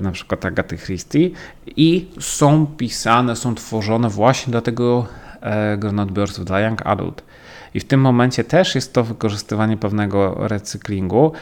na 0.00 0.10
przykład 0.12 0.44
Agaty 0.44 0.78
Christie 0.78 1.30
i 1.66 2.08
są 2.20 2.66
pisane, 2.66 3.36
są 3.36 3.54
tworzone 3.54 4.08
właśnie 4.08 4.50
dla 4.50 4.60
tego 4.60 5.06
e, 5.40 5.78
grona 5.78 6.02
odbiorców, 6.02 6.44
dla 6.44 6.60
young 6.60 6.86
adult. 6.86 7.22
I 7.74 7.80
w 7.80 7.84
tym 7.84 8.00
momencie 8.00 8.44
też 8.44 8.74
jest 8.74 8.92
to 8.92 9.04
wykorzystywanie 9.04 9.76
pewnego 9.76 10.34
recyklingu. 10.48 11.32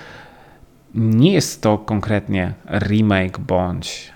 Nie 0.94 1.32
jest 1.32 1.62
to 1.62 1.78
konkretnie 1.78 2.52
remake 2.70 3.38
bądź, 3.38 4.12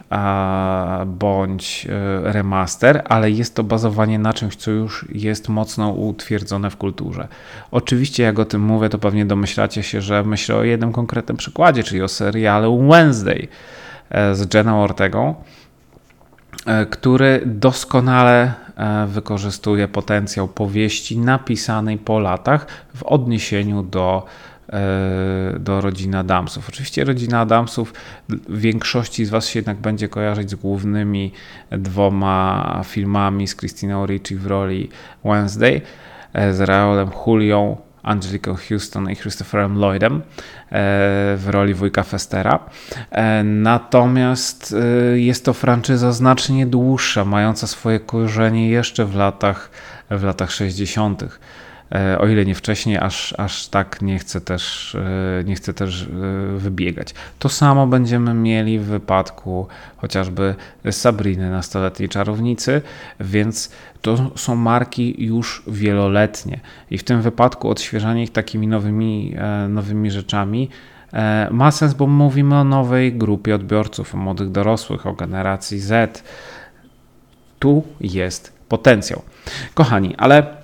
bądź 1.07 1.87
e, 1.87 2.33
remaster, 2.33 3.03
ale 3.09 3.31
jest 3.31 3.55
to 3.55 3.65
bazowanie 3.65 4.19
na 4.19 4.33
czymś, 4.33 4.57
co 4.57 4.71
już 4.71 5.07
jest 5.13 5.49
mocno 5.49 5.91
utwierdzone 5.91 6.71
w 6.71 6.77
kulturze. 6.77 7.29
Oczywiście, 7.71 8.23
jak 8.23 8.39
o 8.39 8.45
tym 8.45 8.61
mówię, 8.61 8.89
to 8.89 8.99
pewnie 8.99 9.27
domyślacie 9.27 9.83
się, 9.83 10.01
że 10.01 10.25
myślę 10.25 10.57
o 10.57 10.65
jednym 10.65 10.93
konkretnym 10.93 11.37
przykładzie, 11.37 11.83
czyli 11.83 12.03
o 12.03 12.09
serialu 12.09 12.89
Wednesday 12.89 13.49
E, 14.13 14.35
z 14.35 14.55
Jeną 14.55 14.83
Ortegą, 14.83 15.35
e, 16.67 16.87
który 16.87 17.43
doskonale 17.47 18.53
wykorzystuje 19.07 19.89
potencjał 19.89 20.49
powieści 20.49 21.19
napisanej 21.19 21.99
po 21.99 22.19
latach 22.19 22.67
w 22.95 23.03
odniesieniu 23.03 23.83
do, 23.83 24.25
do 25.59 25.81
rodziny 25.81 26.19
Adamsów. 26.19 26.69
Oczywiście 26.69 27.05
rodzina 27.05 27.41
Adamsów 27.41 27.95
większości 28.49 29.25
z 29.25 29.31
Was 29.31 29.47
się 29.47 29.59
jednak 29.59 29.77
będzie 29.77 30.09
kojarzyć 30.09 30.51
z 30.51 30.55
głównymi 30.55 31.33
dwoma 31.71 32.81
filmami 32.85 33.49
z 33.49 33.57
Christiną 33.57 34.07
Ricci 34.07 34.37
w 34.37 34.47
roli 34.47 34.89
Wednesday, 35.25 35.81
z 36.35 36.61
Raulem 36.61 37.11
Julią 37.27 37.77
Angeliką 38.03 38.57
Houston 38.69 39.11
i 39.11 39.17
Christopherem 39.17 39.79
Lloydem 39.79 40.15
e, 40.15 40.21
w 41.37 41.45
roli 41.47 41.75
wujka 41.75 42.03
Festera. 42.03 42.59
E, 43.11 43.45
natomiast 43.45 44.75
e, 44.75 45.19
jest 45.19 45.45
to 45.45 45.53
franczyza 45.53 46.13
znacznie 46.13 46.67
dłuższa, 46.67 47.25
mająca 47.25 47.67
swoje 47.67 48.01
korzenie 48.01 48.69
jeszcze 48.69 49.05
w 49.05 49.15
latach 49.15 49.71
w 50.11 50.25
latach 50.25 50.51
60. 50.51 51.25
E, 51.95 52.19
o 52.19 52.27
ile 52.27 52.45
nie 52.45 52.55
wcześniej, 52.55 52.99
aż, 52.99 53.35
aż 53.39 53.69
tak 53.69 54.03
nie 54.03 54.19
chcę 54.19 54.41
też, 54.41 54.95
e, 54.95 55.45
nie 55.45 55.55
chcę 55.55 55.75
też 55.75 56.03
e, 56.03 56.09
wybiegać. 56.59 57.15
To 57.39 57.49
samo 57.49 57.87
będziemy 57.87 58.35
mieli 58.35 58.79
w 58.79 58.85
wypadku 58.85 59.67
chociażby 59.97 60.55
Sabriny, 60.91 61.51
nastoletniej 61.51 62.09
czarownicy, 62.09 62.83
więc 63.21 63.71
to 64.03 64.31
są 64.37 64.57
marki 64.57 65.25
już 65.25 65.63
wieloletnie 65.67 66.61
i 66.91 66.99
w 66.99 67.05
tym 67.05 67.23
wypadku 67.23 67.69
odświeżanie 67.69 68.23
ich 68.23 68.33
takimi 68.33 68.67
nowymi, 68.67 69.35
nowymi 69.69 70.11
rzeczami 70.11 70.69
ma 71.51 71.71
sens, 71.71 71.95
bo 71.95 72.07
mówimy 72.07 72.57
o 72.57 72.65
nowej 72.65 73.13
grupie 73.13 73.55
odbiorców, 73.55 74.15
o 74.15 74.19
młodych 74.19 74.51
dorosłych, 74.51 75.07
o 75.07 75.13
generacji 75.13 75.81
Z. 75.81 76.25
Tu 77.59 77.85
jest 78.01 78.53
potencjał. 78.69 79.23
Kochani, 79.75 80.15
ale 80.17 80.62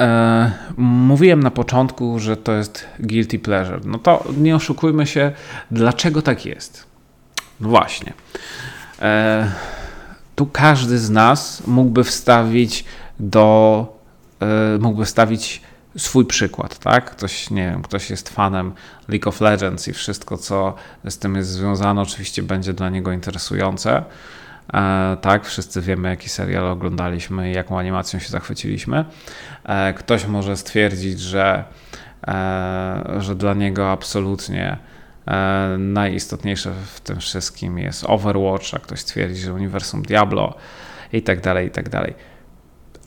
E, 0.00 0.50
mówiłem 0.76 1.42
na 1.42 1.50
początku, 1.50 2.18
że 2.18 2.36
to 2.36 2.52
jest 2.52 2.86
guilty 3.00 3.38
pleasure. 3.38 3.80
No 3.84 3.98
to 3.98 4.24
nie 4.36 4.56
oszukujmy 4.56 5.06
się, 5.06 5.32
dlaczego 5.70 6.22
tak 6.22 6.46
jest. 6.46 6.86
No 7.60 7.68
właśnie. 7.68 8.12
E, 9.02 9.50
tu 10.34 10.46
każdy 10.46 10.98
z 10.98 11.10
nas 11.10 11.66
mógłby 11.66 12.04
wstawić 12.04 12.84
do, 13.20 13.86
e, 14.40 14.78
mógłby 14.78 15.04
wstawić 15.04 15.62
swój 15.98 16.26
przykład, 16.26 16.78
tak? 16.78 17.10
Ktoś, 17.10 17.50
nie 17.50 17.70
wiem, 17.70 17.82
ktoś 17.82 18.10
jest 18.10 18.28
fanem 18.28 18.72
League 19.08 19.28
of 19.28 19.40
Legends 19.40 19.88
i 19.88 19.92
wszystko, 19.92 20.36
co 20.36 20.74
z 21.08 21.18
tym 21.18 21.36
jest 21.36 21.50
związane, 21.50 22.02
oczywiście 22.02 22.42
będzie 22.42 22.72
dla 22.72 22.90
niego 22.90 23.12
interesujące. 23.12 24.04
E, 24.72 25.16
tak, 25.20 25.44
wszyscy 25.44 25.80
wiemy, 25.80 26.08
jaki 26.08 26.28
serial 26.28 26.68
oglądaliśmy 26.68 27.50
i 27.50 27.54
jaką 27.54 27.78
animacją 27.78 28.20
się 28.20 28.28
zachwyciliśmy. 28.28 29.04
E, 29.64 29.94
ktoś 29.94 30.26
może 30.26 30.56
stwierdzić, 30.56 31.20
że, 31.20 31.64
e, 32.26 33.04
że 33.18 33.34
dla 33.34 33.54
niego 33.54 33.90
absolutnie 33.90 34.76
najistotniejsze 35.78 36.72
w 36.86 37.00
tym 37.00 37.20
wszystkim 37.20 37.78
jest 37.78 38.04
Overwatch, 38.04 38.74
a 38.74 38.78
ktoś 38.78 39.00
stwierdzi, 39.00 39.40
że 39.40 39.52
uniwersum 39.52 40.02
Diablo 40.02 40.54
i 41.12 41.22
tak 41.22 41.40
dalej, 41.40 41.66
i 41.66 41.70
tak 41.70 41.88
dalej. 41.88 42.14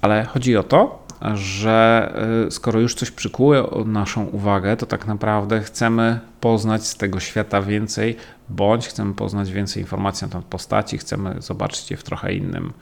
Ale 0.01 0.23
chodzi 0.23 0.57
o 0.57 0.63
to, 0.63 1.06
że 1.33 2.13
skoro 2.49 2.79
już 2.79 2.95
coś 2.95 3.11
przykuło 3.11 3.83
naszą 3.85 4.25
uwagę, 4.25 4.77
to 4.77 4.85
tak 4.85 5.07
naprawdę 5.07 5.61
chcemy 5.61 6.19
poznać 6.41 6.87
z 6.87 6.97
tego 6.97 7.19
świata 7.19 7.61
więcej, 7.61 8.17
bądź 8.49 8.87
chcemy 8.87 9.13
poznać 9.13 9.51
więcej 9.51 9.83
informacji 9.83 10.25
na 10.25 10.31
temat 10.31 10.45
postaci, 10.45 10.97
chcemy 10.97 11.35
zobaczyć 11.39 11.91
je 11.91 11.97
w 11.97 12.03
trochę 12.03 12.33
innym, 12.33 12.73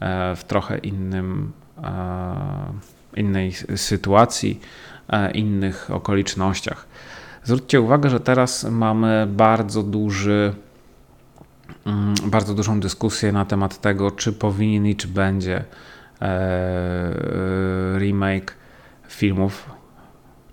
e, 0.00 0.36
w 0.36 0.44
trochę 0.44 0.78
innym, 0.78 1.52
e, 1.82 2.72
innej 3.16 3.52
sytuacji, 3.76 4.60
e, 5.08 5.30
innych 5.30 5.90
okolicznościach. 5.90 6.86
Zwróćcie 7.44 7.80
uwagę, 7.80 8.10
że 8.10 8.20
teraz 8.20 8.64
mamy 8.64 9.26
bardzo 9.30 9.82
duży, 9.82 10.54
mm, 11.86 12.14
bardzo 12.26 12.54
dużą 12.54 12.80
dyskusję 12.80 13.32
na 13.32 13.44
temat 13.44 13.80
tego, 13.80 14.10
czy 14.10 14.32
powinien 14.32 14.86
i 14.86 14.96
czy 14.96 15.08
będzie 15.08 15.64
remake 17.98 18.54
filmów 19.08 19.70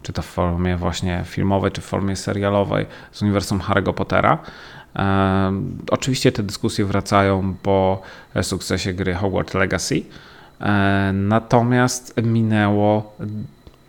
czy 0.08 0.14
to 0.14 0.22
w 0.22 0.26
formie 0.26 0.78
właśnie 0.78 1.24
filmowej, 1.26 1.72
czy 1.72 1.82
w 1.82 1.86
formie 1.86 2.16
serialowej 2.16 2.86
z 3.12 3.22
uniwersum 3.22 3.60
Harry'ego 3.60 3.94
Pottera. 3.94 4.38
E, 4.96 5.52
oczywiście 5.92 6.32
te 6.32 6.44
dyskusje 6.44 6.86
wracają 6.86 7.56
po 7.64 8.02
sukcesie 8.42 8.94
gry 8.94 9.14
Hogwarts 9.14 9.54
Legacy, 9.54 10.02
e, 10.62 11.12
natomiast 11.14 12.14
minęło 12.24 13.16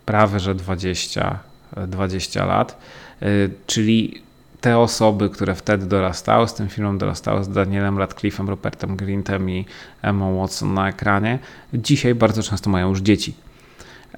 prawie 0.04 0.40
że 0.40 0.54
20, 0.54 1.38
20 1.86 2.46
lat, 2.46 2.78
e, 3.22 3.26
czyli 3.66 4.22
te 4.60 4.78
osoby, 4.78 5.30
które 5.30 5.54
wtedy 5.54 5.86
dorastały 5.86 6.48
z 6.48 6.54
tym 6.54 6.68
filmem, 6.68 6.98
dorastały 6.98 7.44
z 7.44 7.48
Danielem 7.48 7.96
Radcliffe'em, 7.96 8.48
Rupertem 8.48 8.96
Grintem 8.96 9.50
i 9.50 9.66
Emma 10.02 10.30
Watson 10.32 10.74
na 10.74 10.88
ekranie, 10.88 11.38
dzisiaj 11.74 12.14
bardzo 12.14 12.42
często 12.42 12.70
mają 12.70 12.88
już 12.88 13.00
dzieci. 13.00 13.34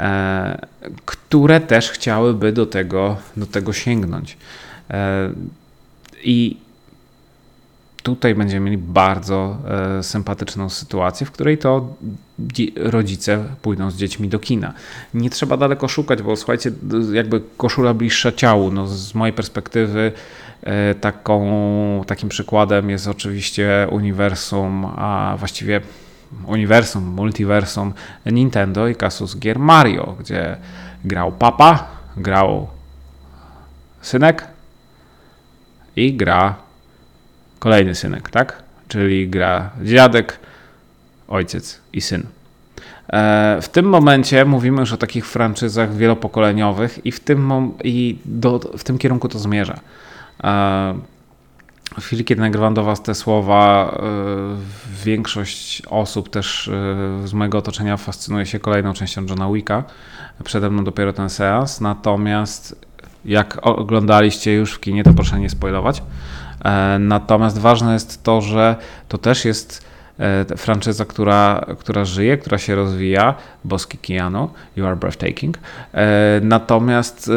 E, 0.01 0.67
które 1.05 1.61
też 1.61 1.91
chciałyby 1.91 2.53
do 2.53 2.67
tego, 2.67 3.17
do 3.37 3.47
tego 3.47 3.73
sięgnąć. 3.73 4.37
E, 4.91 5.31
I 6.25 6.57
tutaj 8.03 8.35
będziemy 8.35 8.65
mieli 8.71 8.79
bardzo 8.79 9.57
e, 9.99 10.03
sympatyczną 10.03 10.69
sytuację, 10.69 11.27
w 11.27 11.31
której 11.31 11.59
to 11.59 11.95
rodzice 12.77 13.45
pójdą 13.63 13.91
z 13.91 13.97
dziećmi 13.97 14.29
do 14.29 14.39
kina. 14.39 14.75
Nie 15.15 15.31
trzeba 15.31 15.57
daleko 15.57 15.89
szukać, 15.89 16.23
bo 16.23 16.37
słuchajcie, 16.37 16.73
jakby 17.13 17.43
koszula 17.57 17.95
bliższa 17.95 18.33
ciału. 18.33 18.71
No, 18.71 18.87
z 18.87 19.15
mojej 19.15 19.33
perspektywy 19.33 20.13
taką, 21.01 22.05
takim 22.07 22.29
przykładem 22.29 22.91
jest 22.91 23.09
oczywiście 23.09 23.89
uniwersum, 23.91 24.85
a 24.85 25.35
właściwie 25.39 25.81
uniwersum, 26.47 27.05
multiversum 27.05 27.93
Nintendo 28.27 28.89
i 28.89 28.95
kasus 28.95 29.39
gier 29.39 29.59
Mario, 29.59 30.17
gdzie 30.21 30.57
grał 31.05 31.33
papa, 31.33 31.89
grał 32.17 32.69
synek 34.01 34.47
i 35.97 36.17
gra 36.17 36.70
kolejny 37.61 37.95
synek, 37.95 38.31
tak? 38.31 38.63
Czyli 38.89 39.29
gra 39.29 39.71
dziadek, 39.83 40.39
ojciec 41.29 41.81
i 41.93 42.01
syn. 42.01 42.23
E, 43.09 43.59
w 43.63 43.69
tym 43.69 43.87
momencie 43.87 44.45
mówimy 44.45 44.81
już 44.81 44.93
o 44.93 44.97
takich 44.97 45.27
franczyzach 45.27 45.97
wielopokoleniowych 45.97 47.07
i 47.07 47.13
w 47.13 47.21
tym, 47.21 47.73
i 47.85 48.19
do, 48.25 48.59
w 48.79 48.85
tym 48.85 48.99
kierunku 48.99 49.29
to 49.29 49.39
zmierza. 49.39 49.81
E, 50.45 50.95
w 52.01 52.05
chwili, 52.05 52.25
kiedy 52.25 52.41
nagrywam 52.41 52.75
do 52.75 52.85
Was 52.85 53.03
te 53.03 53.15
słowa, 53.15 53.95
e, 53.97 55.05
większość 55.05 55.83
osób 55.87 56.31
też 56.31 56.69
e, 56.69 57.29
z 57.29 57.33
mojego 57.33 57.59
otoczenia 57.59 57.97
fascynuje 57.97 58.47
się 58.47 58.59
kolejną 58.59 58.93
częścią 58.93 59.27
Johna 59.27 59.53
Wicka. 59.53 59.85
Przede 60.45 60.71
mną 60.71 60.85
dopiero 60.85 61.13
ten 61.13 61.31
seans. 61.31 61.81
Natomiast 61.81 62.87
jak 63.25 63.59
oglądaliście 63.63 64.55
już 64.55 64.73
w 64.73 64.81
kinie, 64.81 65.05
to 65.05 65.15
proszę 65.15 65.41
nie 65.41 65.51
spoilować. 65.51 66.03
E, 66.65 66.99
natomiast 66.99 67.59
ważne 67.59 67.93
jest 67.93 68.23
to, 68.23 68.41
że 68.41 68.77
to 69.09 69.19
też 69.19 69.45
jest 69.45 69.91
franczyza, 70.57 71.05
która, 71.05 71.67
która 71.79 72.05
żyje, 72.05 72.39
która 72.39 72.59
się 72.59 72.75
rozwija. 72.75 73.35
Boski 73.65 73.99
Keanu, 73.99 74.51
You 74.77 74.87
Are 74.87 74.97
Breathtaking. 74.97 75.59
Natomiast 76.43 77.31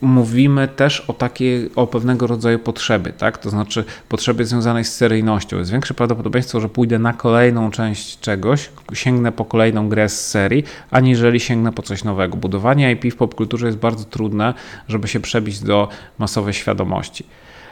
mówimy 0.00 0.68
też 0.68 1.00
o 1.00 1.12
takiej, 1.12 1.70
o 1.76 1.86
pewnego 1.86 2.26
rodzaju 2.26 2.58
potrzeby, 2.58 3.12
tak? 3.12 3.38
To 3.38 3.50
znaczy 3.50 3.84
potrzeby 4.08 4.44
związanej 4.46 4.84
z 4.84 4.94
seryjnością. 4.94 5.58
Jest 5.58 5.70
większe 5.70 5.94
prawdopodobieństwo, 5.94 6.60
że 6.60 6.68
pójdę 6.68 6.98
na 6.98 7.12
kolejną 7.12 7.70
część 7.70 8.20
czegoś, 8.20 8.70
sięgnę 8.92 9.32
po 9.32 9.44
kolejną 9.44 9.88
grę 9.88 10.08
z 10.08 10.30
serii, 10.30 10.64
aniżeli 10.90 11.40
sięgnę 11.40 11.72
po 11.72 11.82
coś 11.82 12.04
nowego. 12.04 12.36
Budowanie 12.36 12.92
IP 12.92 13.14
w 13.14 13.16
popkulturze 13.16 13.66
jest 13.66 13.78
bardzo 13.78 14.04
trudne, 14.04 14.54
żeby 14.88 15.08
się 15.08 15.20
przebić 15.20 15.60
do 15.60 15.88
masowej 16.18 16.54
świadomości. 16.54 17.26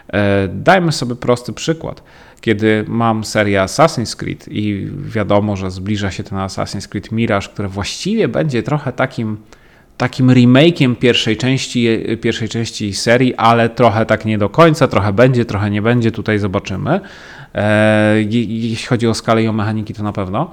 E, 0.08 0.48
dajmy 0.48 0.92
sobie 0.92 1.16
prosty 1.16 1.52
przykład. 1.52 2.02
Kiedy 2.40 2.84
mam 2.88 3.24
serię 3.24 3.60
Assassin's 3.60 4.16
Creed 4.16 4.48
i 4.50 4.90
wiadomo, 5.04 5.56
że 5.56 5.70
zbliża 5.70 6.10
się 6.10 6.22
ten 6.22 6.38
Assassin's 6.38 6.88
Creed 6.88 7.12
Mirage, 7.12 7.48
które 7.48 7.68
właściwie 7.68 8.28
będzie 8.28 8.62
trochę 8.62 8.92
takim 8.92 9.36
takim 9.96 10.28
remake'iem 10.28 10.96
pierwszej 10.96 11.36
części, 11.36 11.88
pierwszej 12.20 12.48
części 12.48 12.94
serii, 12.94 13.34
ale 13.34 13.68
trochę 13.68 14.06
tak 14.06 14.24
nie 14.24 14.38
do 14.38 14.48
końca, 14.48 14.88
trochę 14.88 15.12
będzie, 15.12 15.44
trochę 15.44 15.70
nie 15.70 15.82
będzie, 15.82 16.12
tutaj 16.12 16.38
zobaczymy. 16.38 17.00
E, 17.54 18.22
jeśli 18.22 18.86
chodzi 18.86 19.06
o 19.06 19.14
skalę 19.14 19.42
i 19.42 19.48
o 19.48 19.52
mechaniki, 19.52 19.94
to 19.94 20.02
na 20.02 20.12
pewno. 20.12 20.50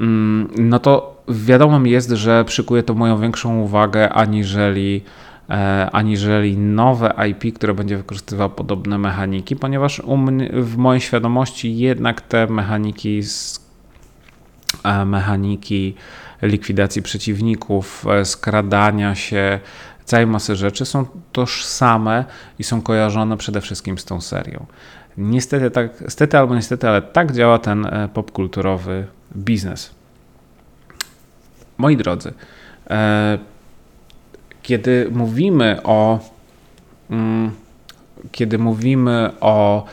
Mm, 0.00 0.48
no 0.58 0.78
to 0.78 1.22
wiadomo 1.28 1.86
jest, 1.86 2.10
że 2.10 2.44
przykuje 2.44 2.82
to 2.82 2.94
moją 2.94 3.20
większą 3.20 3.60
uwagę 3.60 4.12
aniżeli, 4.12 5.02
aniżeli 5.92 6.58
nowe 6.58 7.14
IP, 7.30 7.54
które 7.54 7.74
będzie 7.74 7.96
wykorzystywało 7.96 8.50
podobne 8.50 8.98
mechaniki, 8.98 9.56
ponieważ 9.56 10.02
mnie, 10.16 10.50
w 10.52 10.76
mojej 10.76 11.00
świadomości 11.00 11.78
jednak 11.78 12.20
te 12.20 12.46
mechaniki 12.46 13.22
e, 14.84 15.04
mechaniki 15.04 15.94
likwidacji 16.42 17.02
przeciwników, 17.02 18.06
e, 18.10 18.24
skradania 18.24 19.14
się, 19.14 19.60
całej 20.04 20.26
masy 20.26 20.56
rzeczy 20.56 20.84
są 20.84 21.06
tożsame 21.32 22.24
i 22.58 22.64
są 22.64 22.82
kojarzone 22.82 23.36
przede 23.36 23.60
wszystkim 23.60 23.98
z 23.98 24.04
tą 24.04 24.20
serią. 24.20 24.66
Niestety, 25.18 25.70
tak, 25.70 26.04
stety 26.08 26.38
albo 26.38 26.54
niestety, 26.54 26.88
ale 26.88 27.02
tak 27.02 27.32
działa 27.32 27.58
ten 27.58 27.86
e, 27.86 28.08
popkulturowy 28.14 29.06
biznes. 29.36 29.90
Moi 31.78 31.96
drodzy, 31.96 32.32
e, 32.90 33.38
kiedy 34.70 35.08
mówimy 35.12 35.82
o 35.84 36.18
mm, 37.10 37.50
kiedy 38.32 38.58
mówimy 38.58 39.30
o 39.40 39.84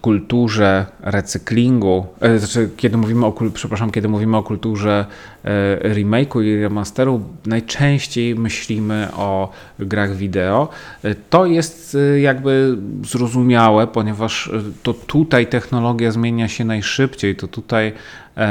kulturze 0.00 0.86
recyklingu, 1.00 2.06
e, 2.20 2.38
znaczy 2.38 2.70
kiedy 2.76 2.96
mówimy 2.96 3.26
o, 3.26 3.34
przepraszam, 3.54 3.90
kiedy 3.90 4.08
mówimy 4.08 4.36
o 4.36 4.42
kulturze 4.42 5.06
e, 5.44 5.94
remake'u 5.94 6.42
i 6.42 6.62
remasteru, 6.62 7.20
najczęściej 7.46 8.34
myślimy 8.34 9.08
o 9.16 9.50
grach 9.78 10.16
wideo. 10.16 10.68
E, 11.02 11.14
to 11.14 11.46
jest 11.46 11.96
jakby 12.20 12.76
zrozumiałe, 13.04 13.86
ponieważ 13.86 14.50
to 14.82 14.94
tutaj 14.94 15.46
technologia 15.46 16.10
zmienia 16.10 16.48
się 16.48 16.64
najszybciej, 16.64 17.36
to 17.36 17.48
tutaj 17.48 17.92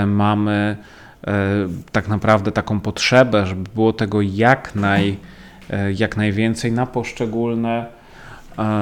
mamy 0.07 0.77
tak 1.91 2.07
naprawdę 2.07 2.51
taką 2.51 2.79
potrzebę, 2.79 3.45
żeby 3.45 3.69
było 3.75 3.93
tego 3.93 4.21
jak, 4.21 4.75
naj, 4.75 5.17
jak 5.95 6.17
najwięcej 6.17 6.71
na 6.71 6.85
poszczególne 6.85 7.85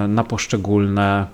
na 0.08 0.24
poszczególne 0.24 1.28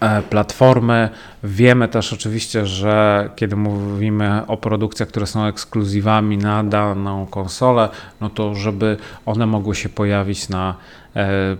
E, 0.00 0.22
platformy. 0.22 1.08
Wiemy 1.44 1.88
też 1.88 2.12
oczywiście, 2.12 2.66
że 2.66 3.30
kiedy 3.36 3.56
mówimy 3.56 4.46
o 4.46 4.56
produkcjach, 4.56 5.08
które 5.08 5.26
są 5.26 5.44
ekskluzywami 5.44 6.38
na 6.38 6.64
daną 6.64 7.26
konsolę, 7.26 7.88
no 8.20 8.30
to 8.30 8.54
żeby 8.54 8.96
one 9.26 9.46
mogły 9.46 9.74
się 9.74 9.88
pojawić 9.88 10.48
na 10.48 10.74
e, 11.16 11.56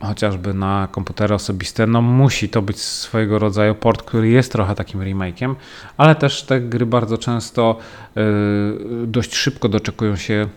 chociażby 0.00 0.54
na 0.54 0.88
komputery 0.90 1.34
osobiste, 1.34 1.86
no 1.86 2.02
musi 2.02 2.48
to 2.48 2.62
być 2.62 2.80
swojego 2.80 3.38
rodzaju 3.38 3.74
port, 3.74 4.02
który 4.02 4.28
jest 4.28 4.52
trochę 4.52 4.74
takim 4.74 5.00
remake'iem, 5.00 5.54
ale 5.96 6.14
też 6.14 6.42
te 6.42 6.60
gry 6.60 6.86
bardzo 6.86 7.18
często 7.18 7.78
e, 8.16 8.20
dość 9.06 9.34
szybko 9.34 9.68
doczekują 9.68 10.16
się 10.16 10.48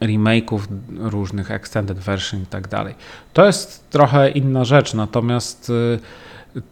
remake'ów 0.00 0.60
różnych 0.98 1.50
extended 1.50 1.98
version 1.98 2.42
i 2.42 2.46
tak 2.46 2.68
dalej. 2.68 2.94
To 3.32 3.46
jest 3.46 3.90
trochę 3.90 4.30
inna 4.30 4.64
rzecz, 4.64 4.94
natomiast 4.94 5.70
y, 5.70 5.98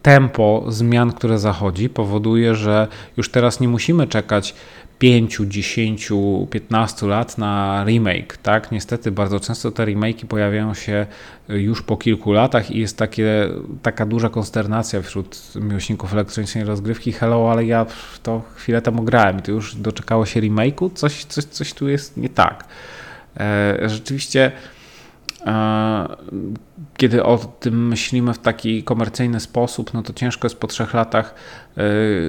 tempo 0.02 0.64
zmian, 0.68 1.12
które 1.12 1.38
zachodzi, 1.38 1.88
powoduje, 1.88 2.54
że 2.54 2.88
już 3.16 3.30
teraz 3.30 3.60
nie 3.60 3.68
musimy 3.68 4.06
czekać 4.06 4.54
5, 4.98 5.40
10, 5.48 6.12
15 6.50 7.06
lat 7.06 7.38
na 7.38 7.84
remake, 7.86 8.36
tak? 8.36 8.72
Niestety 8.72 9.10
bardzo 9.10 9.40
często 9.40 9.70
te 9.70 9.84
remake'i 9.84 10.26
pojawiają 10.26 10.74
się 10.74 11.06
już 11.48 11.82
po 11.82 11.96
kilku 11.96 12.32
latach 12.32 12.70
i 12.70 12.78
jest 12.78 12.96
takie, 12.96 13.48
taka 13.82 14.06
duża 14.06 14.28
konsternacja 14.28 15.02
wśród 15.02 15.52
miłośników 15.54 16.12
elektronicznej 16.12 16.64
rozgrywki. 16.64 17.12
Hello, 17.12 17.50
ale 17.50 17.64
ja 17.64 17.86
to 18.22 18.42
chwilę 18.54 18.82
temu 18.82 19.02
grałem 19.02 19.38
i 19.38 19.42
to 19.42 19.52
już 19.52 19.74
doczekało 19.74 20.26
się 20.26 20.40
remake'u, 20.40 20.90
coś, 20.94 21.24
coś, 21.24 21.44
coś 21.44 21.72
tu 21.74 21.88
jest 21.88 22.16
nie 22.16 22.28
tak. 22.28 22.64
E, 23.40 23.78
rzeczywiście, 23.88 24.52
e, 25.46 26.16
kiedy 26.96 27.24
o 27.24 27.38
tym 27.38 27.88
myślimy 27.88 28.34
w 28.34 28.38
taki 28.38 28.82
komercyjny 28.82 29.40
sposób, 29.40 29.94
no 29.94 30.02
to 30.02 30.12
ciężko 30.12 30.46
jest 30.46 30.60
po 30.60 30.66
trzech 30.66 30.94
latach 30.94 31.34
e, 31.76 31.82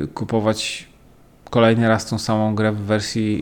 kupować 0.08 0.90
kolejny 1.50 1.88
raz 1.88 2.06
tą 2.06 2.18
samą 2.18 2.56
grę 2.56 2.72
w 2.72 2.78
wersji, 2.78 3.42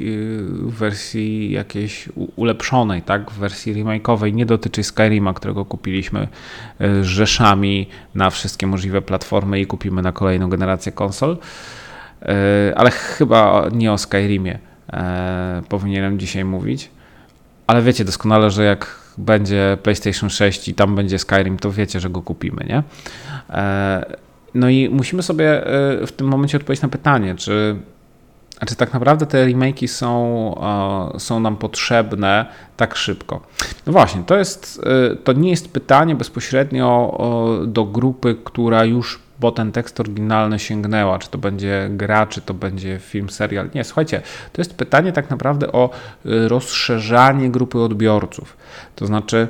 w 0.50 0.74
wersji 0.74 1.52
jakiejś 1.52 2.10
ulepszonej, 2.36 3.02
tak? 3.02 3.32
w 3.32 3.38
wersji 3.38 3.74
remake'owej. 3.74 4.34
Nie 4.34 4.46
dotyczy 4.46 4.84
Skyrima, 4.84 5.34
którego 5.34 5.66
kupiliśmy 5.66 6.28
rzeszami 7.02 7.88
na 8.16 8.30
wszystkie 8.30 8.68
możliwe 8.68 9.02
platformy 9.02 9.60
i 9.60 9.66
kupimy 9.66 10.02
na 10.02 10.12
kolejną 10.12 10.50
generację 10.50 10.92
konsol. 10.92 11.38
Ale 12.76 12.92
chyba 12.92 13.70
nie 13.72 13.92
o 13.92 13.98
Skyrimie 13.98 14.60
powinienem 15.70 16.20
dzisiaj 16.20 16.46
mówić. 16.46 16.90
Ale 17.68 17.82
wiecie 17.82 18.06
doskonale, 18.06 18.52
że 18.52 18.64
jak 18.64 19.00
będzie 19.18 19.78
PlayStation 19.84 20.30
6 20.30 20.68
i 20.68 20.74
tam 20.74 20.96
będzie 20.96 21.20
Skyrim, 21.20 21.58
to 21.58 21.72
wiecie, 21.72 22.00
że 22.00 22.10
go 22.10 22.22
kupimy, 22.22 22.66
nie? 22.70 22.84
No 24.54 24.70
i 24.70 24.90
musimy 24.90 25.24
sobie 25.24 25.62
w 26.08 26.12
tym 26.12 26.28
momencie 26.28 26.58
odpowiedzieć 26.58 26.82
na 26.82 26.90
pytanie, 26.90 27.36
czy, 27.36 27.76
czy 28.66 28.76
tak 28.76 28.94
naprawdę 28.94 29.26
te 29.26 29.46
remake'i 29.46 29.88
są, 29.88 30.56
są 31.18 31.40
nam 31.40 31.58
potrzebne 31.58 32.46
tak 32.78 32.96
szybko. 32.96 33.42
No 33.86 33.94
właśnie, 33.94 34.24
to, 34.24 34.38
jest, 34.38 34.82
e, 35.12 35.16
to 35.16 35.34
nie 35.34 35.50
jest 35.50 35.74
pytanie 35.74 36.16
bezpośrednio 36.16 37.18
do 37.68 37.86
grupy, 37.86 38.36
która 38.44 38.86
już 38.86 39.28
bo 39.40 39.52
ten 39.52 39.72
tekst 39.72 40.00
oryginalny 40.00 40.60
sięgnęła, 40.60 41.20
czy 41.20 41.30
to 41.30 41.38
będzie 41.38 41.90
gra, 41.92 42.28
czy 42.28 42.42
to 42.42 42.54
będzie 42.54 43.00
film, 43.00 43.30
serial. 43.30 43.70
Nie, 43.76 43.84
słuchajcie, 43.84 44.22
to 44.54 44.62
jest 44.62 44.74
pytanie 44.74 45.12
tak 45.12 45.30
naprawdę 45.30 45.72
o 45.72 45.90
y, 46.26 46.48
rozszerzanie 46.48 47.52
grupy 47.52 47.80
odbiorców. 47.80 48.58
To 48.96 49.06
znaczy, 49.06 49.48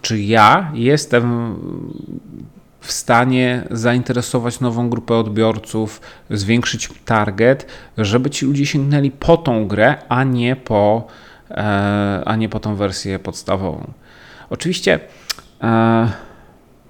czy 0.00 0.20
ja 0.20 0.70
jestem 0.74 1.56
w 2.90 2.92
stanie 2.92 3.62
zainteresować 3.70 4.60
nową 4.60 4.90
grupę 4.90 5.14
odbiorców, 5.14 6.00
zwiększyć 6.30 6.88
target, 7.04 7.66
żeby 7.98 8.30
ci 8.30 8.46
ludzie 8.46 8.66
sięgnęli 8.66 9.10
po 9.10 9.36
tą 9.36 9.68
grę, 9.68 9.96
a 10.08 10.24
nie 10.24 10.56
po, 10.56 11.06
e, 11.50 12.22
a 12.24 12.36
nie 12.36 12.48
po 12.48 12.60
tą 12.60 12.76
wersję 12.76 13.18
podstawową. 13.18 13.92
Oczywiście. 14.50 15.00
E, 15.62 16.08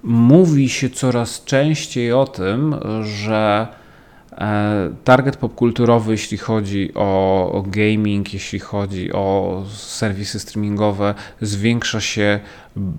mówi 0.03 0.69
się 0.69 0.89
coraz 0.89 1.43
częściej 1.43 2.13
o 2.13 2.25
tym, 2.25 2.75
że 3.03 3.67
target 5.03 5.37
popkulturowy, 5.37 6.11
jeśli 6.11 6.37
chodzi 6.37 6.93
o, 6.95 7.63
gaming, 7.67 8.33
jeśli 8.33 8.59
chodzi 8.59 9.13
o 9.13 9.63
serwisy 9.73 10.39
streamingowe, 10.39 11.15
zwiększa 11.41 12.01
się 12.01 12.39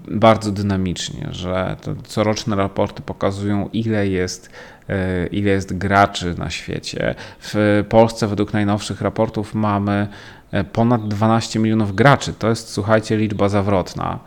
bardzo 0.09 0.51
dynamicznie, 0.51 1.29
że 1.31 1.77
coroczne 2.07 2.57
raporty 2.57 3.03
pokazują, 3.03 3.69
ile 3.73 4.09
jest, 4.09 4.51
e, 4.89 5.27
ile 5.27 5.51
jest 5.51 5.79
graczy 5.79 6.35
na 6.39 6.51
świecie. 6.51 7.15
W 7.41 7.85
Polsce, 7.89 8.27
według 8.27 8.53
najnowszych 8.53 9.01
raportów, 9.01 9.55
mamy 9.55 10.09
e, 10.53 10.65
ponad 10.65 11.09
12 11.09 11.59
milionów 11.59 11.95
graczy. 11.95 12.33
To 12.33 12.49
jest, 12.49 12.69
słuchajcie, 12.69 13.17
liczba 13.17 13.49
zawrotna. 13.49 14.19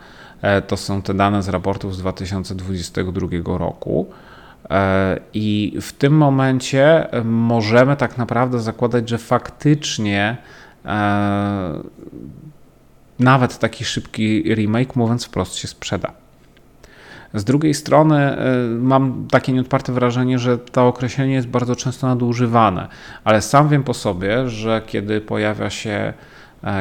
E, 0.42 0.62
to 0.62 0.76
są 0.76 1.02
te 1.02 1.14
dane 1.14 1.42
z 1.42 1.48
raportów 1.48 1.94
z 1.94 1.98
2022 1.98 3.58
roku. 3.58 4.06
E, 4.70 5.20
I 5.34 5.76
w 5.80 5.92
tym 5.92 6.16
momencie 6.16 7.08
możemy 7.24 7.96
tak 7.96 8.18
naprawdę 8.18 8.60
zakładać, 8.60 9.08
że 9.08 9.18
faktycznie 9.18 10.36
e, 10.84 11.80
nawet 13.18 13.58
taki 13.58 13.84
szybki 13.84 14.54
remake, 14.54 14.96
mówiąc 14.96 15.24
wprost, 15.24 15.54
się 15.54 15.68
sprzeda. 15.68 16.12
Z 17.34 17.44
drugiej 17.44 17.74
strony 17.74 18.36
mam 18.78 19.28
takie 19.30 19.52
nieodparte 19.52 19.92
wrażenie, 19.92 20.38
że 20.38 20.58
to 20.58 20.86
określenie 20.86 21.34
jest 21.34 21.48
bardzo 21.48 21.76
często 21.76 22.06
nadużywane, 22.06 22.88
ale 23.24 23.42
sam 23.42 23.68
wiem 23.68 23.84
po 23.84 23.94
sobie, 23.94 24.48
że 24.48 24.82
kiedy 24.86 25.20
pojawia 25.20 25.70
się 25.70 26.12
E, 26.12 26.35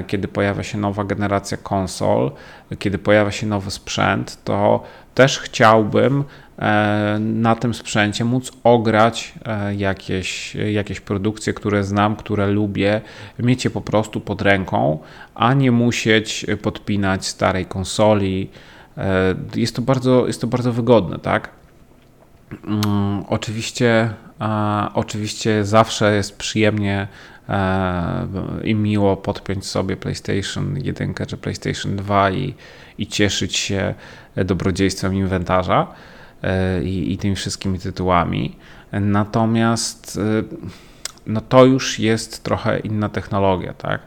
kiedy 0.07 0.27
pojawia 0.27 0.63
się 0.63 0.77
nowa 0.77 1.03
generacja 1.03 1.57
konsol, 1.57 2.31
kiedy 2.79 2.97
pojawia 2.97 3.31
się 3.31 3.47
nowy 3.47 3.71
sprzęt, 3.71 4.43
to 4.43 4.83
też 5.15 5.39
chciałbym 5.39 6.23
e, 6.59 7.17
na 7.19 7.55
tym 7.55 7.73
sprzęcie 7.73 8.25
móc 8.25 8.51
ograć 8.63 9.33
e, 9.45 9.75
jakieś, 9.75 10.55
jakieś 10.55 10.99
produkcje, 10.99 11.53
które 11.53 11.83
znam, 11.83 12.15
które 12.15 12.47
lubię, 12.47 13.01
mieć 13.39 13.65
je 13.65 13.71
po 13.71 13.81
prostu 13.81 14.21
pod 14.21 14.41
ręką, 14.41 14.99
a 15.35 15.53
nie 15.53 15.71
musieć 15.71 16.45
podpinać 16.61 17.25
starej 17.25 17.65
konsoli. 17.65 18.49
Jest 19.55 19.75
to 19.75 19.81
bardzo, 19.81 20.27
jest 20.27 20.41
to 20.41 20.47
bardzo 20.47 20.73
wygodne, 20.73 21.19
tak? 21.19 21.49
Mm, 22.67 23.23
oczywiście, 23.29 24.13
oczywiście 24.93 25.65
zawsze 25.65 26.15
jest 26.15 26.37
przyjemnie 26.37 27.07
E, 27.07 27.34
i 28.63 28.75
miło 28.75 29.17
podpiąć 29.17 29.65
sobie 29.65 29.97
PlayStation 29.97 30.77
1 30.77 31.13
czy 31.27 31.37
PlayStation 31.37 31.95
2 31.95 32.31
i, 32.31 32.53
i 32.97 33.07
cieszyć 33.07 33.57
się 33.57 33.93
dobrodziejstwem 34.35 35.13
inwentarza 35.13 35.87
e, 36.43 36.83
i, 36.83 37.13
i 37.13 37.17
tymi 37.17 37.35
wszystkimi 37.35 37.79
tytułami. 37.79 38.55
Natomiast 38.91 40.17
e, 40.17 40.43
no 41.27 41.41
to 41.41 41.65
już 41.65 41.99
jest 41.99 42.43
trochę 42.43 42.79
inna 42.79 43.09
technologia, 43.09 43.73
tak? 43.73 44.01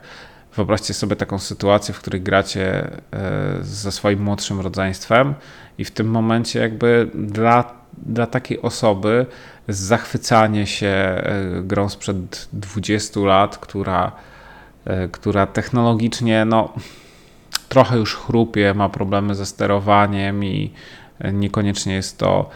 Wyobraźcie 0.58 0.94
sobie 0.94 1.16
taką 1.16 1.38
sytuację, 1.38 1.94
w 1.94 1.98
której 1.98 2.20
gracie 2.20 2.90
ze 3.60 3.92
swoim 3.92 4.22
młodszym 4.22 4.60
rodzeństwem 4.60 5.34
i 5.78 5.84
w 5.84 5.90
tym 5.90 6.10
momencie 6.10 6.60
jakby 6.60 7.10
dla 7.14 7.78
dla 8.06 8.26
takiej 8.26 8.62
osoby 8.62 9.26
zachwycanie 9.68 10.66
się 10.66 10.86
e, 10.86 11.22
grą 11.62 11.88
sprzed 11.88 12.48
20 12.52 13.20
lat, 13.20 13.58
która, 13.58 14.12
e, 14.84 15.08
która 15.08 15.46
technologicznie 15.46 16.44
no, 16.44 16.72
trochę 17.68 17.96
już 17.96 18.16
chrupie, 18.16 18.74
ma 18.74 18.88
problemy 18.88 19.34
ze 19.34 19.46
sterowaniem 19.46 20.44
i 20.44 20.72
e, 21.18 21.32
niekoniecznie 21.32 21.94
jest 21.94 22.18
to 22.18 22.50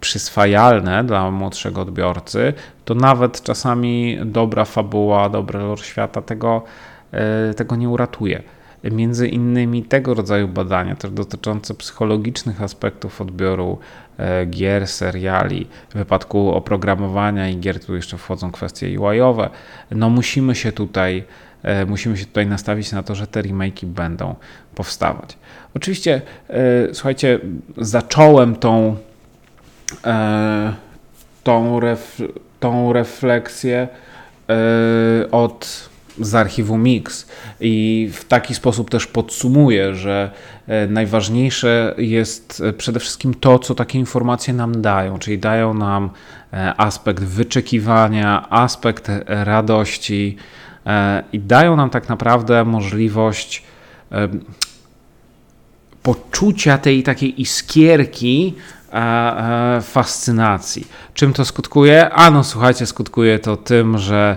przyswajalne 0.00 1.04
dla 1.04 1.30
młodszego 1.30 1.80
odbiorcy, 1.80 2.52
to 2.84 2.94
nawet 2.94 3.42
czasami 3.42 4.18
dobra 4.24 4.64
fabuła, 4.64 5.28
dobry 5.28 5.58
lore 5.58 5.82
świata 5.82 6.22
tego, 6.22 6.62
tego 7.56 7.76
nie 7.76 7.88
uratuje. 7.88 8.42
między 8.84 9.28
innymi 9.28 9.82
tego 9.82 10.14
rodzaju 10.14 10.48
badania, 10.48 10.96
też 10.96 11.10
dotyczące 11.10 11.74
psychologicznych 11.74 12.62
aspektów 12.62 13.20
odbioru 13.20 13.78
e, 14.18 14.46
gier, 14.46 14.86
seriali. 14.86 15.66
W 15.90 15.94
wypadku 15.94 16.52
oprogramowania 16.52 17.48
i 17.48 17.56
gier 17.56 17.84
tu 17.84 17.96
jeszcze 17.96 18.18
wchodzą 18.18 18.50
kwestie 18.50 19.00
UI-owe. 19.00 19.50
No 19.90 20.10
musimy 20.10 20.54
się 20.54 20.72
tutaj 20.72 21.24
e, 21.62 21.86
musimy 21.86 22.16
się 22.16 22.26
tutaj 22.26 22.46
nastawić 22.46 22.92
na 22.92 23.02
to, 23.02 23.14
że 23.14 23.26
te 23.26 23.42
remake'i 23.42 23.86
będą 23.86 24.34
powstawać. 24.74 25.38
Oczywiście, 25.74 26.22
słuchajcie, 26.92 27.40
zacząłem 27.76 28.56
tą 28.56 28.96
tą, 31.44 31.80
ref, 31.80 32.22
tą 32.60 32.92
refleksję 32.92 33.88
od 35.30 35.88
z 36.20 36.34
archiwum 36.34 36.82
Mix 36.82 37.26
i 37.60 38.10
w 38.12 38.24
taki 38.24 38.54
sposób 38.54 38.90
też 38.90 39.06
podsumuję, 39.06 39.94
że 39.94 40.30
e, 40.66 40.86
najważniejsze 40.86 41.94
jest 41.98 42.62
e, 42.66 42.72
przede 42.72 43.00
wszystkim 43.00 43.34
to, 43.34 43.58
co 43.58 43.74
takie 43.74 43.98
informacje 43.98 44.54
nam 44.54 44.82
dają, 44.82 45.18
czyli 45.18 45.38
dają 45.38 45.74
nam 45.74 46.10
e, 46.52 46.74
aspekt 46.76 47.24
wyczekiwania, 47.24 48.50
aspekt 48.50 49.10
radości 49.26 50.36
i 51.32 51.40
dają 51.40 51.76
nam 51.76 51.90
tak 51.90 52.08
naprawdę 52.08 52.64
możliwość 52.64 53.62
poczucia 56.02 56.78
tej 56.78 57.02
takiej 57.02 57.40
iskierki 57.40 58.54
fascynacji. 59.82 60.86
Czym 61.14 61.32
to 61.32 61.44
skutkuje? 61.44 62.10
A 62.10 62.30
no 62.30 62.44
słuchajcie, 62.44 62.86
skutkuje 62.86 63.38
to 63.38 63.56
tym, 63.56 63.98
że 63.98 64.36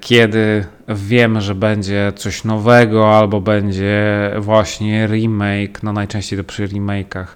kiedy 0.00 0.64
wiemy, 0.88 1.40
że 1.40 1.54
będzie 1.54 2.12
coś 2.16 2.44
nowego 2.44 3.18
albo 3.18 3.40
będzie 3.40 4.30
właśnie 4.38 5.06
remake, 5.06 5.82
no 5.82 5.92
najczęściej 5.92 6.38
to 6.38 6.44
przy 6.44 6.68
remake'ach, 6.68 7.26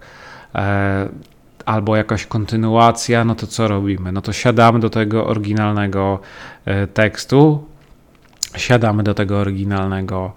e, 0.54 1.08
albo 1.66 1.96
jakaś 1.96 2.26
kontynuacja, 2.26 3.24
no 3.24 3.34
to 3.34 3.46
co 3.46 3.68
robimy? 3.68 4.12
No 4.12 4.20
to 4.22 4.32
siadamy 4.32 4.80
do 4.80 4.90
tego 4.90 5.26
oryginalnego 5.26 6.20
e, 6.64 6.86
tekstu, 6.86 7.64
siadamy 8.56 9.02
do 9.02 9.14
tego 9.14 9.38
oryginalnego 9.38 10.32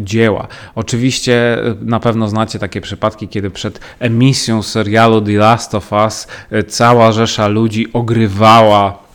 dzieła. 0.00 0.48
Oczywiście 0.74 1.58
na 1.80 2.00
pewno 2.00 2.28
znacie 2.28 2.58
takie 2.58 2.80
przypadki, 2.80 3.28
kiedy 3.28 3.50
przed 3.50 3.80
emisją 3.98 4.62
serialu 4.62 5.20
The 5.20 5.32
Last 5.32 5.74
of 5.74 5.92
Us 5.92 6.28
cała 6.68 7.12
rzesza 7.12 7.48
ludzi 7.48 7.92
ogrywała 7.92 9.05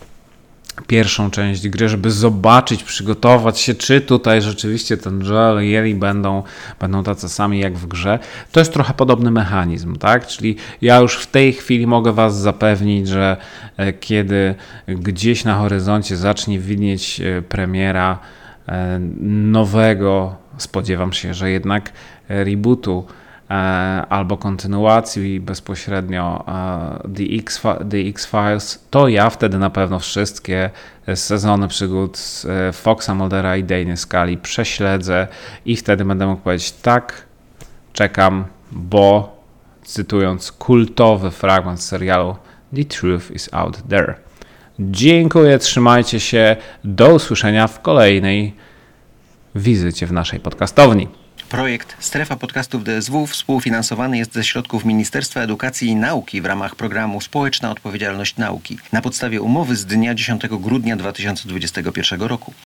pierwszą 0.88 1.32
część 1.32 1.70
gry, 1.70 1.90
żeby 1.90 2.12
zobaczyć, 2.12 2.84
przygotować 2.84 3.60
się, 3.60 3.74
czy 3.76 4.02
tutaj 4.02 4.42
rzeczywiście 4.42 4.98
ten 4.98 5.24
Joel 5.24 5.88
i 5.90 5.96
będą, 5.96 6.44
będą 6.80 7.04
tacy 7.04 7.30
sami 7.30 7.60
jak 7.60 7.78
w 7.78 7.88
grze. 7.88 8.20
To 8.52 8.60
jest 8.60 8.74
trochę 8.74 8.94
podobny 8.94 9.32
mechanizm, 9.32 9.96
tak? 9.96 10.28
Czyli 10.28 10.56
ja 10.82 10.98
już 10.98 11.16
w 11.16 11.28
tej 11.28 11.54
chwili 11.54 11.88
mogę 11.88 12.14
Was 12.14 12.38
zapewnić, 12.38 13.08
że 13.08 13.38
e, 13.78 13.94
kiedy 13.94 14.56
gdzieś 14.88 15.44
na 15.44 15.56
horyzoncie 15.56 16.18
zacznie 16.18 16.60
widnieć 16.60 17.22
e, 17.22 17.42
premiera 17.42 18.20
e, 18.68 19.00
nowego, 19.22 20.36
spodziewam 20.58 21.14
się, 21.14 21.34
że 21.34 21.52
jednak 21.52 21.92
rebootu 22.30 23.06
albo 24.10 24.38
kontynuacji 24.38 25.40
bezpośrednio 25.40 26.46
e, 26.48 27.90
The, 27.90 27.98
X-Files, 27.98 28.88
to 28.90 29.08
ja 29.08 29.30
wtedy 29.30 29.58
na 29.58 29.70
pewno 29.70 30.00
wszystkie 30.00 30.70
sezony 31.16 31.68
przygód 31.68 32.20
e, 32.70 32.72
Foxa 32.72 33.10
Muldera 33.16 33.58
i 33.58 33.64
Dany 33.64 33.98
Skali 33.98 34.38
prześledzę 34.38 35.28
i 35.66 35.76
wtedy 35.76 36.06
będę 36.06 36.28
mógł 36.28 36.42
powiedzieć 36.42 36.72
tak, 36.72 37.26
czekam, 37.94 38.46
bo 38.72 39.36
cytując 39.84 40.52
kultowy 40.52 41.32
fragment 41.32 41.82
serialu 41.82 42.36
The 42.76 42.84
Truth 42.84 43.32
is 43.32 43.50
Out 43.52 43.78
There. 43.90 44.16
Dziękuję, 44.80 45.60
trzymajcie 45.60 46.20
się, 46.20 46.56
do 46.84 47.16
usłyszenia 47.16 47.68
w 47.68 47.82
kolejnej 47.82 48.56
wizycie 49.56 50.08
w 50.08 50.12
naszej 50.12 50.40
podcastowni. 50.40 51.21
Projekt 51.52 51.96
Strefa 52.00 52.36
Podcastów 52.36 52.84
DSW 52.84 53.28
współfinansowany 53.28 54.18
jest 54.18 54.34
ze 54.34 54.44
środków 54.44 54.86
Ministerstwa 54.86 55.42
Edukacji 55.42 55.88
i 55.88 55.96
Nauki 55.96 56.42
w 56.42 56.46
ramach 56.46 56.76
programu 56.76 57.22
Społeczna 57.22 57.72
Odpowiedzialność 57.72 58.38
Nauki 58.38 58.78
na 58.92 59.02
podstawie 59.02 59.42
umowy 59.42 59.76
z 59.76 59.86
dnia 59.86 60.16
10 60.16 60.42
grudnia 60.48 60.96
2021 60.96 62.22
roku. 62.22 62.54